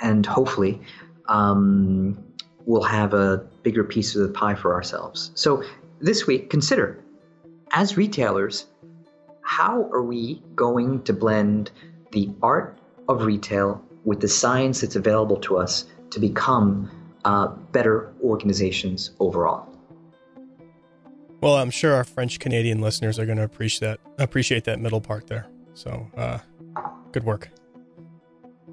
And 0.00 0.24
hopefully, 0.26 0.80
um, 1.28 2.22
we'll 2.66 2.82
have 2.82 3.14
a 3.14 3.38
bigger 3.62 3.84
piece 3.84 4.14
of 4.14 4.22
the 4.22 4.28
pie 4.28 4.54
for 4.54 4.74
ourselves. 4.74 5.30
So 5.34 5.62
this 6.00 6.26
week, 6.26 6.50
consider 6.50 7.03
as 7.74 7.96
retailers, 7.96 8.66
how 9.42 9.90
are 9.92 10.02
we 10.02 10.40
going 10.54 11.02
to 11.02 11.12
blend 11.12 11.70
the 12.12 12.30
art 12.42 12.78
of 13.08 13.24
retail 13.24 13.84
with 14.04 14.20
the 14.20 14.28
science 14.28 14.80
that's 14.80 14.96
available 14.96 15.36
to 15.36 15.58
us 15.58 15.84
to 16.10 16.20
become 16.20 16.88
uh, 17.24 17.48
better 17.72 18.12
organizations 18.22 19.10
overall? 19.18 19.68
Well, 21.40 21.56
I'm 21.56 21.70
sure 21.70 21.94
our 21.94 22.04
French 22.04 22.38
Canadian 22.38 22.80
listeners 22.80 23.18
are 23.18 23.26
going 23.26 23.38
to 23.38 23.44
appreciate 23.44 23.98
that 24.16 24.22
appreciate 24.22 24.64
that 24.64 24.80
middle 24.80 25.00
part 25.00 25.26
there. 25.26 25.46
So, 25.74 26.08
uh, 26.16 26.38
good 27.12 27.24
work. 27.24 27.50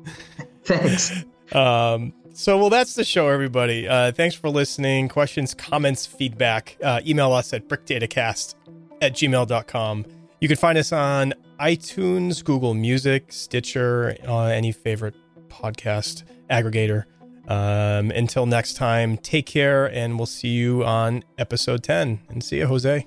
Thanks. 0.64 1.26
um, 1.54 2.14
so, 2.34 2.58
well, 2.58 2.70
that's 2.70 2.94
the 2.94 3.04
show, 3.04 3.28
everybody. 3.28 3.90
Uh, 3.90 4.14
thanks 4.14 4.36
for 4.36 4.50
listening. 4.50 5.10
Questions, 5.10 5.54
comments, 5.54 6.06
feedback. 6.06 6.78
Uh, 6.82 7.02
email 7.06 7.34
us 7.34 7.52
at 7.52 7.68
brickdatacast 7.68 8.56
at 9.02 9.14
gmail.com. 9.14 10.06
You 10.40 10.48
can 10.48 10.58
find 10.58 10.78
us 10.78 10.92
on 10.92 11.34
iTunes, 11.60 12.44
Google 12.44 12.74
Music, 12.74 13.32
Stitcher, 13.32 14.16
uh, 14.28 14.46
any 14.46 14.72
favorite 14.72 15.16
podcast 15.50 16.24
aggregator. 16.50 17.06
Um, 17.48 18.12
until 18.12 18.46
next 18.46 18.76
time, 18.76 19.18
take 19.18 19.46
care, 19.46 19.86
and 19.88 20.18
we'll 20.18 20.26
see 20.26 20.50
you 20.50 20.84
on 20.84 21.24
episode 21.38 21.84
10. 21.84 22.22
And 22.30 22.44
see 22.44 22.58
you, 22.58 22.68
Jose. 22.68 23.06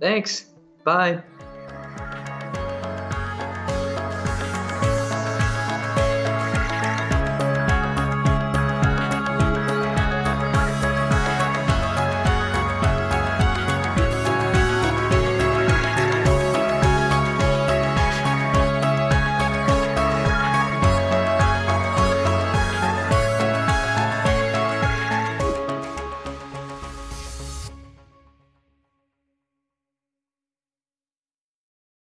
Thanks. 0.00 0.46
Bye. 0.84 1.22